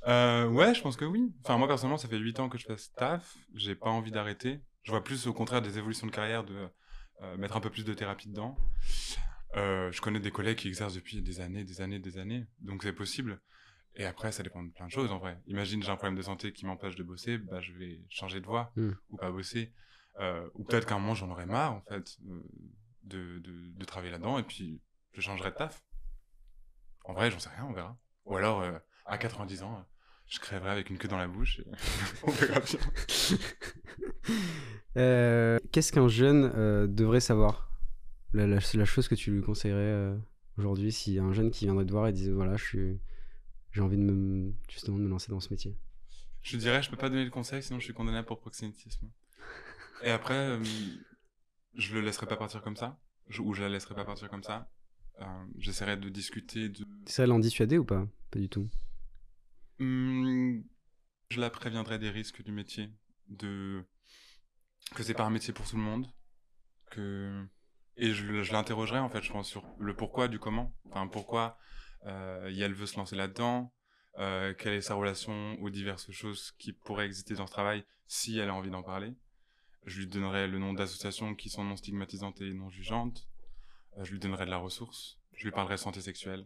Euh, 0.08 0.48
ouais, 0.48 0.74
je 0.74 0.82
pense 0.82 0.96
que 0.98 1.06
oui. 1.06 1.32
Enfin, 1.44 1.58
moi, 1.58 1.68
personnellement, 1.68 1.98
ça 1.98 2.08
fait 2.08 2.18
8 2.18 2.40
ans 2.40 2.50
que 2.50 2.58
je 2.58 2.66
fais 2.66 2.78
ce 2.78 2.90
taf. 2.96 3.36
J'ai 3.56 3.76
pas 3.76 3.90
envie 3.90 4.12
d'arrêter. 4.12 4.60
Je 4.84 4.92
vois 4.92 5.04
plus, 5.04 5.28
au 5.28 5.34
contraire, 5.34 5.62
des 5.62 5.78
évolutions 5.78 6.08
de 6.08 6.12
carrière, 6.12 6.44
de 6.44 6.56
euh, 7.22 7.38
mettre 7.38 7.56
un 7.56 7.62
peu 7.62 7.70
plus 7.70 7.86
de 7.86 7.94
thérapie 7.94 8.28
dedans. 8.30 8.58
Euh, 9.58 9.92
je 9.92 10.02
connais 10.02 10.20
des 10.20 10.32
collègues 10.32 10.58
qui 10.58 10.68
exercent 10.70 10.96
depuis 10.96 11.22
des 11.22 11.40
années, 11.42 11.64
des 11.64 11.82
années, 11.82 12.00
des 12.00 12.18
années. 12.18 12.46
Donc, 12.62 12.84
c'est 12.84 12.94
possible. 12.94 13.40
Et 13.96 14.06
après, 14.06 14.32
ça 14.32 14.42
dépend 14.44 14.64
de 14.64 14.72
plein 14.72 14.86
de 14.88 14.92
choses, 14.92 15.12
en 15.12 15.20
vrai. 15.20 15.38
Imagine, 15.48 15.84
j'ai 15.84 15.90
un 15.92 15.96
problème 15.98 16.16
de 16.18 16.22
santé 16.22 16.54
qui 16.54 16.66
m'empêche 16.66 16.96
de 16.96 17.04
bosser, 17.04 17.38
bah, 17.38 17.60
je 17.62 17.74
vais 17.74 18.02
changer 18.10 18.40
de 18.40 18.46
voie 18.46 18.72
Mm. 18.78 18.92
ou 19.10 19.18
pas 19.18 19.32
bosser. 19.32 19.74
Euh, 20.20 20.48
ou 20.56 20.64
peut-être 20.64 20.88
qu'à 20.88 20.96
un 20.96 21.00
moment, 21.00 21.14
j'en 21.14 21.30
aurais 21.30 21.46
marre, 21.46 21.74
en 21.74 21.82
fait, 21.82 22.18
euh, 22.30 22.42
de, 23.04 23.40
de, 23.40 23.52
de 23.78 23.86
travailler 23.86 24.12
là-dedans, 24.12 24.38
et 24.40 24.44
puis 24.44 24.82
je 25.14 25.22
changerai 25.22 25.52
de 25.52 25.56
taf. 25.56 25.84
En 27.04 27.14
vrai, 27.14 27.32
j'en 27.32 27.40
sais 27.40 27.50
rien, 27.50 27.66
on 27.66 27.74
verra. 27.74 27.98
Ou 28.26 28.38
alors, 28.38 28.62
euh, 28.62 28.78
à 29.06 29.18
90 29.18 29.64
ans, 29.64 29.86
je 30.28 30.40
crèverai 30.40 30.70
avec 30.70 30.90
une 30.90 30.98
queue 30.98 31.08
dans 31.10 31.18
la 31.18 31.28
bouche, 31.28 31.60
et 31.60 31.66
on 32.24 32.32
verra 32.32 32.60
bien. 32.62 32.80
Euh, 34.98 35.58
Qu'est-ce 35.72 35.92
qu'un 35.94 36.08
jeune 36.10 36.52
devrait 36.94 37.22
savoir? 37.22 37.72
La, 38.34 38.46
la- 38.48 38.60
la 38.74 38.86
chose 38.86 39.08
que 39.08 39.16
tu 39.16 39.32
lui 39.32 39.42
conseillerais 39.42 40.16
aujourd'hui 40.58 40.92
si 40.92 41.18
un 41.20 41.32
jeune 41.34 41.50
qui 41.52 41.66
viendrait 41.66 41.86
te 41.86 41.92
voir 41.92 42.08
et 42.08 42.12
disait 42.14 42.32
voilà, 42.32 42.56
je 42.58 42.64
suis, 42.66 43.00
j'ai 43.72 43.82
envie 43.82 43.98
de 43.98 44.04
me, 44.04 44.54
justement 44.70 44.98
de 44.98 45.04
me 45.04 45.10
lancer 45.10 45.32
dans 45.32 45.40
ce 45.40 45.50
métier. 45.50 45.76
Je 46.42 46.58
dirais, 46.58 46.82
je 46.82 46.90
peux 46.90 46.98
pas 46.98 47.10
donner 47.10 47.24
le 47.24 47.30
conseil, 47.32 47.62
sinon 47.64 47.80
je 47.80 47.86
suis 47.86 47.94
condamné 47.94 48.24
pour 48.24 48.40
proxénétisme. 48.40 49.10
Et 50.04 50.10
après, 50.10 50.34
euh, 50.34 50.64
je 51.76 51.94
le 51.94 52.02
laisserai 52.02 52.28
pas 52.28 52.38
partir 52.38 52.62
comme 52.62 52.76
ça, 52.76 53.00
je- 53.28 53.42
ou 53.42 53.54
je 53.54 53.62
la 53.62 53.70
laisserai 53.70 53.96
pas 53.96 54.06
partir 54.06 54.30
comme 54.30 54.44
ça. 54.44 54.70
Euh, 55.20 55.26
J'essaierai 55.58 55.98
de 55.98 56.10
discuter 56.10 56.70
de... 56.70 56.86
Serais 57.06 57.28
l'en 57.28 57.40
dissuader 57.40 57.78
ou 57.78 57.86
pas? 57.86 58.08
Pas 58.32 58.40
du 58.40 58.50
tout. 58.50 58.68
Hum, 59.80 60.64
je 61.30 61.40
la 61.40 61.50
préviendrai 61.50 62.00
des 62.00 62.10
risques 62.10 62.44
du 62.44 62.52
métier, 62.52 62.92
de 63.30 63.84
que 64.96 65.04
c'est 65.04 65.14
pas 65.14 65.24
un 65.26 65.30
métier 65.30 65.54
pour 65.54 65.68
tout 65.68 65.78
le 65.78 65.82
monde, 65.82 66.08
que 66.92 67.46
et 67.98 68.14
je, 68.14 68.52
l'interrogerai 68.52 69.00
en 69.00 69.10
fait, 69.10 69.22
je 69.22 69.32
pense 69.32 69.48
sur 69.50 69.64
le 69.80 69.96
pourquoi 69.96 70.28
du 70.28 70.40
comment, 70.40 70.74
enfin 70.90 71.08
pourquoi 71.08 71.58
elle 72.04 72.74
veut 72.74 72.86
se 72.86 72.98
lancer 72.98 73.16
là-dedans, 73.16 73.72
euh, 74.18 74.54
quelle 74.58 74.74
est 74.74 74.82
sa 74.82 74.96
relation 74.96 75.54
aux 75.62 75.70
diverses 75.70 76.12
choses 76.12 76.52
qui 76.58 76.74
pourraient 76.74 77.06
exister 77.06 77.36
dans 77.36 77.48
ce 77.48 77.52
travail 77.52 77.86
si 78.08 78.38
elle 78.38 78.50
a 78.50 78.54
envie 78.54 78.70
d'en 78.70 78.84
parler? 78.84 79.14
Je 79.86 80.00
lui 80.00 80.08
donnerai 80.08 80.48
le 80.48 80.60
nom 80.60 80.74
d'associations 80.74 81.34
qui 81.34 81.50
sont 81.50 81.64
non 81.64 81.76
stigmatisantes 81.76 82.42
et 82.42 82.54
non 82.54 82.70
jugeantes. 82.70 83.28
Euh, 83.98 84.04
je 84.04 84.12
lui 84.12 84.20
donnerai 84.20 84.46
de 84.46 84.52
la 84.52 84.58
ressource. 84.58 85.18
Je 85.34 85.46
lui 85.46 85.52
parlerai 85.52 85.78
santé 85.78 86.02
sexuelle. 86.02 86.46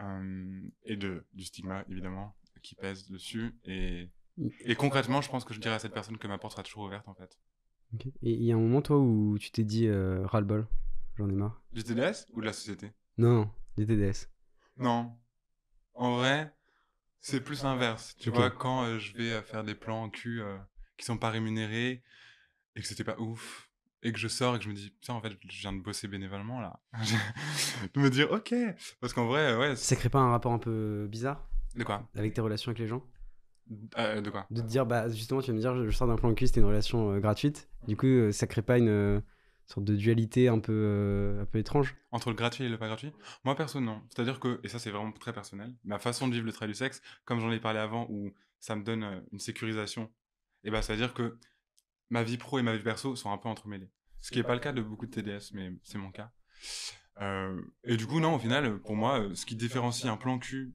Euh, 0.00 0.60
et 0.84 0.96
de, 0.96 1.26
du 1.34 1.44
stigma, 1.44 1.84
évidemment, 1.90 2.36
qui 2.62 2.74
pèse 2.74 3.10
dessus. 3.10 3.54
Et, 3.64 4.08
et 4.60 4.74
concrètement, 4.76 5.20
je 5.20 5.28
pense 5.28 5.44
que 5.44 5.52
je 5.52 5.60
dirais 5.60 5.74
à 5.74 5.78
cette 5.78 5.92
personne 5.92 6.16
que 6.18 6.26
ma 6.26 6.38
porte 6.38 6.52
sera 6.52 6.62
toujours 6.62 6.84
ouverte, 6.84 7.08
en 7.08 7.14
fait. 7.14 7.38
Et 8.22 8.32
il 8.32 8.42
y 8.42 8.52
a 8.52 8.56
un 8.56 8.60
moment 8.60 8.82
toi 8.82 8.98
où 8.98 9.38
tu 9.38 9.50
t'es 9.50 9.64
dit 9.64 9.86
euh, 9.86 10.26
ras-le-bol, 10.26 10.66
j'en 11.16 11.28
ai 11.28 11.34
marre? 11.34 11.62
Du 11.72 11.84
TDS 11.84 12.26
ou 12.32 12.40
de 12.40 12.46
la 12.46 12.52
société? 12.52 12.92
Non, 13.18 13.50
du 13.76 13.86
TDS. 13.86 14.28
Non. 14.78 15.16
En 15.94 16.16
vrai, 16.16 16.54
c'est 17.20 17.40
plus 17.40 17.62
l'inverse. 17.62 18.14
Tu 18.18 18.30
vois, 18.30 18.50
quand 18.50 18.84
euh, 18.84 18.98
je 18.98 19.16
vais 19.16 19.32
euh, 19.32 19.42
faire 19.42 19.64
des 19.64 19.74
plans 19.74 20.04
en 20.04 20.10
cul 20.10 20.42
euh, 20.42 20.56
qui 20.96 21.04
sont 21.04 21.18
pas 21.18 21.30
rémunérés 21.30 22.02
et 22.74 22.80
que 22.80 22.86
c'était 22.86 23.04
pas 23.04 23.18
ouf, 23.18 23.70
et 24.02 24.12
que 24.12 24.18
je 24.18 24.28
sors 24.28 24.54
et 24.54 24.58
que 24.58 24.64
je 24.64 24.70
me 24.70 24.74
dis, 24.74 24.90
putain, 24.90 25.14
en 25.14 25.20
fait, 25.20 25.32
je 25.48 25.60
viens 25.60 25.72
de 25.72 25.80
bosser 25.80 26.06
bénévolement 26.08 26.60
là. 26.60 26.80
de 27.94 28.00
me 28.00 28.10
dire, 28.10 28.30
ok. 28.30 28.54
Parce 29.00 29.12
qu'en 29.12 29.26
vrai, 29.26 29.56
ouais. 29.56 29.76
Ça 29.76 29.96
crée 29.96 30.08
pas 30.08 30.20
un 30.20 30.30
rapport 30.30 30.52
un 30.52 30.58
peu 30.58 31.06
bizarre 31.08 31.48
De 31.74 31.84
quoi? 31.84 32.08
avec 32.14 32.34
tes 32.34 32.40
relations 32.40 32.70
avec 32.70 32.78
les 32.78 32.86
gens? 32.86 33.02
Euh, 33.98 34.20
De 34.20 34.30
quoi? 34.30 34.46
De 34.50 34.60
te 34.60 34.66
dire, 34.66 34.86
bah 34.86 35.08
justement, 35.08 35.40
tu 35.40 35.50
vas 35.50 35.56
me 35.56 35.60
dire, 35.60 35.74
je, 35.74 35.90
sors 35.90 36.06
d'un 36.06 36.16
plan 36.16 36.28
de 36.28 36.34
cul, 36.34 36.46
c'était 36.46 36.60
une 36.60 36.66
relation 36.66 37.12
euh, 37.12 37.18
gratuite. 37.18 37.68
Du 37.88 37.96
coup, 37.96 38.30
ça 38.30 38.46
crée 38.46 38.62
pas 38.62 38.78
une 38.78 39.22
sorte 39.66 39.84
de 39.84 39.96
dualité 39.96 40.48
un 40.48 40.58
peu, 40.58 40.72
euh, 40.72 41.42
un 41.42 41.46
peu 41.46 41.58
étrange 41.58 41.96
Entre 42.12 42.30
le 42.30 42.36
gratuit 42.36 42.64
et 42.64 42.68
le 42.68 42.78
pas 42.78 42.86
gratuit? 42.86 43.12
Moi, 43.44 43.54
perso, 43.54 43.80
non. 43.80 44.02
C'est-à-dire 44.08 44.40
que, 44.40 44.60
et 44.62 44.68
ça, 44.68 44.78
c'est 44.78 44.90
vraiment 44.90 45.12
très 45.12 45.32
personnel, 45.32 45.74
ma 45.84 45.98
façon 45.98 46.28
de 46.28 46.34
vivre 46.34 46.46
le 46.46 46.52
trait 46.52 46.66
du 46.66 46.74
sexe, 46.74 47.02
comme 47.24 47.40
j'en 47.40 47.50
ai 47.50 47.60
parlé 47.60 47.78
avant, 47.78 48.06
où 48.10 48.32
ça 48.60 48.76
me 48.76 48.84
donne 48.84 49.04
euh, 49.04 49.20
une 49.32 49.38
sécurisation, 49.38 50.10
et 50.64 50.70
ben, 50.70 50.82
c'est-à-dire 50.82 51.14
que 51.14 51.38
ma 52.10 52.22
vie 52.22 52.38
pro 52.38 52.58
et 52.58 52.62
ma 52.62 52.76
vie 52.76 52.82
perso 52.82 53.16
sont 53.16 53.30
un 53.30 53.38
peu 53.38 53.48
entremêlées. 53.48 53.90
Ce 54.20 54.30
qui 54.30 54.38
n'est 54.38 54.44
pas 54.44 54.54
le 54.54 54.60
cas 54.60 54.72
de 54.72 54.82
beaucoup 54.82 55.06
de 55.06 55.10
TDS, 55.10 55.52
mais 55.52 55.72
c'est 55.84 55.98
mon 55.98 56.10
cas. 56.10 56.32
Euh, 57.20 57.60
et 57.84 57.96
du 57.96 58.06
coup, 58.06 58.20
non, 58.20 58.34
au 58.34 58.38
final, 58.38 58.78
pour 58.80 58.96
moi, 58.96 59.28
ce 59.34 59.46
qui 59.46 59.56
différencie 59.56 60.10
un 60.10 60.16
plan 60.16 60.38
cul 60.38 60.74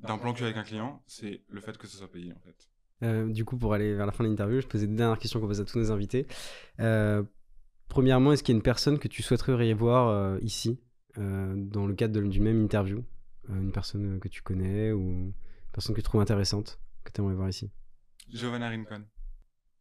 d'un 0.00 0.18
plan 0.18 0.32
cul 0.32 0.42
avec 0.42 0.56
un 0.56 0.64
client, 0.64 1.02
c'est 1.06 1.42
le 1.48 1.60
fait 1.60 1.78
que 1.78 1.86
ce 1.86 1.96
soit 1.96 2.10
payé, 2.10 2.32
en 2.32 2.40
fait. 2.40 2.68
Euh, 3.02 3.28
du 3.28 3.44
coup, 3.44 3.56
pour 3.56 3.74
aller 3.74 3.94
vers 3.94 4.06
la 4.06 4.12
fin 4.12 4.24
de 4.24 4.28
l'interview, 4.28 4.60
je 4.60 4.66
posais 4.66 4.86
deux 4.86 4.96
dernières 4.96 5.18
questions 5.18 5.40
qu'on 5.40 5.46
pose 5.46 5.60
à 5.60 5.64
tous 5.64 5.78
nos 5.78 5.92
invités. 5.92 6.26
Euh, 6.80 7.22
premièrement, 7.88 8.32
est-ce 8.32 8.42
qu'il 8.42 8.54
y 8.54 8.56
a 8.56 8.58
une 8.58 8.62
personne 8.62 8.98
que 8.98 9.08
tu 9.08 9.22
souhaiterais 9.22 9.72
voir 9.74 10.08
euh, 10.08 10.38
ici, 10.42 10.78
euh, 11.18 11.54
dans 11.56 11.86
le 11.86 11.94
cadre 11.94 12.20
d'une 12.20 12.42
même 12.42 12.62
interview 12.62 13.04
Euh, 13.50 13.60
Une 13.60 13.72
personne 13.72 14.18
que 14.20 14.28
tu 14.28 14.40
connais 14.42 14.92
ou 14.92 15.00
une 15.00 15.32
personne 15.72 15.94
que 15.94 16.00
tu 16.00 16.04
trouves 16.04 16.20
intéressante, 16.20 16.78
que 17.04 17.10
tu 17.12 17.20
aimerais 17.20 17.34
voir 17.34 17.48
ici? 17.48 17.70
Giovanna 18.28 18.68
Rincon, 18.68 19.04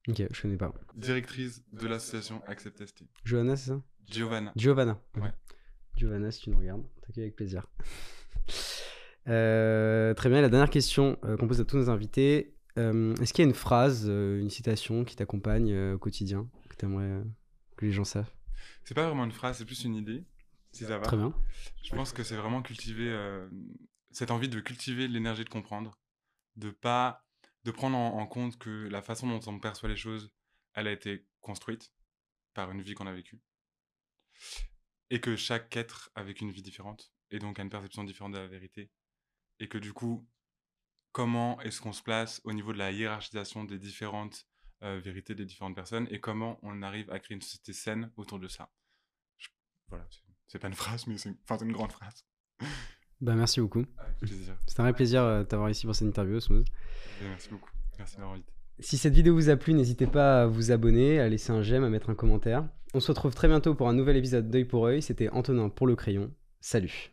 Ok, 0.09 0.23
je 0.31 0.41
connais 0.41 0.57
pas. 0.57 0.73
directrice 0.95 1.63
de 1.71 1.87
l'association 1.87 2.41
Accept 2.47 2.83
ST. 2.85 3.03
Johanna, 3.23 3.55
c'est 3.55 3.69
ça? 3.69 3.81
Giovanna. 4.07 4.51
Giovanna. 4.55 4.99
Ouais. 5.15 5.31
Giovanna, 5.95 6.31
si 6.31 6.41
tu 6.41 6.49
nous 6.49 6.57
regardes, 6.57 6.83
t'accueille 7.05 7.25
avec 7.25 7.35
plaisir. 7.35 7.67
Euh, 9.27 10.15
très 10.15 10.29
bien, 10.29 10.41
la 10.41 10.49
dernière 10.49 10.71
question 10.71 11.15
euh, 11.25 11.37
qu'on 11.37 11.47
pose 11.47 11.61
à 11.61 11.63
tous 11.63 11.77
nos 11.77 11.89
invités. 11.91 12.55
euh, 12.79 13.13
Est-ce 13.21 13.33
qu'il 13.33 13.43
y 13.43 13.45
a 13.45 13.49
une 13.49 13.55
phrase, 13.55 14.07
une 14.07 14.49
citation 14.49 15.03
qui 15.05 15.15
t'accompagne 15.15 15.93
au 15.93 15.99
quotidien, 15.99 16.49
que 16.69 16.75
tu 16.75 16.85
aimerais 16.85 17.21
que 17.81 17.85
les 17.87 17.91
gens 17.91 18.05
savent 18.05 18.31
C'est 18.83 18.93
pas 18.93 19.07
vraiment 19.07 19.25
une 19.25 19.31
phrase, 19.31 19.57
c'est 19.57 19.65
plus 19.65 19.83
une 19.83 19.95
idée, 19.95 20.23
si 20.71 20.85
ça 20.85 20.97
va. 20.97 21.05
Très 21.05 21.17
bien. 21.17 21.33
Je 21.83 21.93
pense 21.93 22.13
que 22.13 22.23
c'est 22.23 22.35
vraiment 22.35 22.61
cultiver 22.61 23.09
euh, 23.09 23.49
cette 24.11 24.31
envie 24.31 24.49
de 24.49 24.59
cultiver 24.59 25.07
l'énergie 25.07 25.43
de 25.43 25.49
comprendre, 25.49 25.99
de 26.55 26.69
pas 26.69 27.25
de 27.63 27.71
prendre 27.71 27.97
en, 27.97 28.19
en 28.19 28.27
compte 28.27 28.57
que 28.57 28.87
la 28.87 29.01
façon 29.01 29.27
dont 29.27 29.41
on 29.47 29.59
perçoit 29.59 29.89
les 29.89 29.95
choses, 29.95 30.31
elle 30.73 30.87
a 30.87 30.91
été 30.91 31.27
construite 31.41 31.91
par 32.53 32.71
une 32.71 32.81
vie 32.81 32.93
qu'on 32.93 33.07
a 33.07 33.13
vécue, 33.13 33.41
et 35.09 35.19
que 35.19 35.35
chaque 35.35 35.75
être 35.75 36.11
a 36.15 36.23
vécu 36.23 36.43
une 36.43 36.51
vie 36.51 36.61
différente 36.61 37.13
et 37.29 37.39
donc 37.39 37.59
a 37.59 37.63
une 37.63 37.69
perception 37.69 38.03
différente 38.03 38.33
de 38.33 38.37
la 38.37 38.47
vérité, 38.47 38.91
et 39.59 39.67
que 39.67 39.77
du 39.77 39.93
coup, 39.93 40.27
comment 41.11 41.59
est-ce 41.61 41.81
qu'on 41.81 41.93
se 41.93 42.03
place 42.03 42.41
au 42.43 42.53
niveau 42.53 42.73
de 42.73 42.77
la 42.77 42.91
hiérarchisation 42.91 43.63
des 43.63 43.79
différentes 43.79 44.45
euh, 44.83 44.99
vérités 45.03 45.35
des 45.35 45.45
différentes 45.45 45.75
personnes 45.75 46.07
et 46.11 46.19
comment 46.19 46.59
on 46.63 46.81
arrive 46.81 47.09
à 47.11 47.19
créer 47.19 47.35
une 47.35 47.41
société 47.41 47.73
saine 47.73 48.11
autour 48.17 48.39
de 48.39 48.47
ça. 48.47 48.69
Je- 49.37 49.49
Voilà, 49.89 50.05
c'est- 50.09 50.21
c'est 50.47 50.59
pas 50.59 50.67
une 50.67 50.73
phrase, 50.73 51.07
mais 51.07 51.17
c'est 51.17 51.29
une, 51.29 51.35
enfin, 51.43 51.57
c'est 51.59 51.65
une 51.65 51.71
grande 51.73 51.91
phrase. 51.91 52.25
Bah, 53.21 53.35
merci 53.35 53.59
beaucoup. 53.61 53.85
Plaisir. 54.19 54.55
C'était 54.65 54.79
un 54.79 54.83
vrai 54.83 54.93
plaisir 54.93 55.21
euh, 55.21 55.39
de 55.39 55.43
t'avoir 55.43 55.69
ici 55.69 55.85
pour 55.85 55.95
cette 55.95 56.07
interview, 56.07 56.39
Smooth. 56.39 56.65
Et 57.21 57.25
merci 57.27 57.49
beaucoup. 57.49 57.69
Merci 57.99 58.15
de 58.15 58.19
m'avoir 58.21 58.35
invité. 58.35 58.51
Si 58.79 58.97
cette 58.97 59.13
vidéo 59.13 59.35
vous 59.35 59.49
a 59.49 59.55
plu, 59.57 59.73
n'hésitez 59.73 60.07
pas 60.07 60.43
à 60.43 60.45
vous 60.47 60.71
abonner, 60.71 61.19
à 61.19 61.29
laisser 61.29 61.51
un 61.51 61.61
j'aime, 61.61 61.83
à 61.83 61.89
mettre 61.89 62.09
un 62.09 62.15
commentaire. 62.15 62.67
On 62.95 62.99
se 62.99 63.09
retrouve 63.11 63.35
très 63.35 63.47
bientôt 63.47 63.75
pour 63.75 63.87
un 63.87 63.93
nouvel 63.93 64.17
épisode 64.17 64.49
d'œil 64.49 64.65
pour 64.65 64.85
œil. 64.87 65.01
C'était 65.03 65.29
Antonin 65.29 65.69
pour 65.69 65.85
le 65.85 65.95
crayon. 65.95 66.33
Salut 66.61 67.10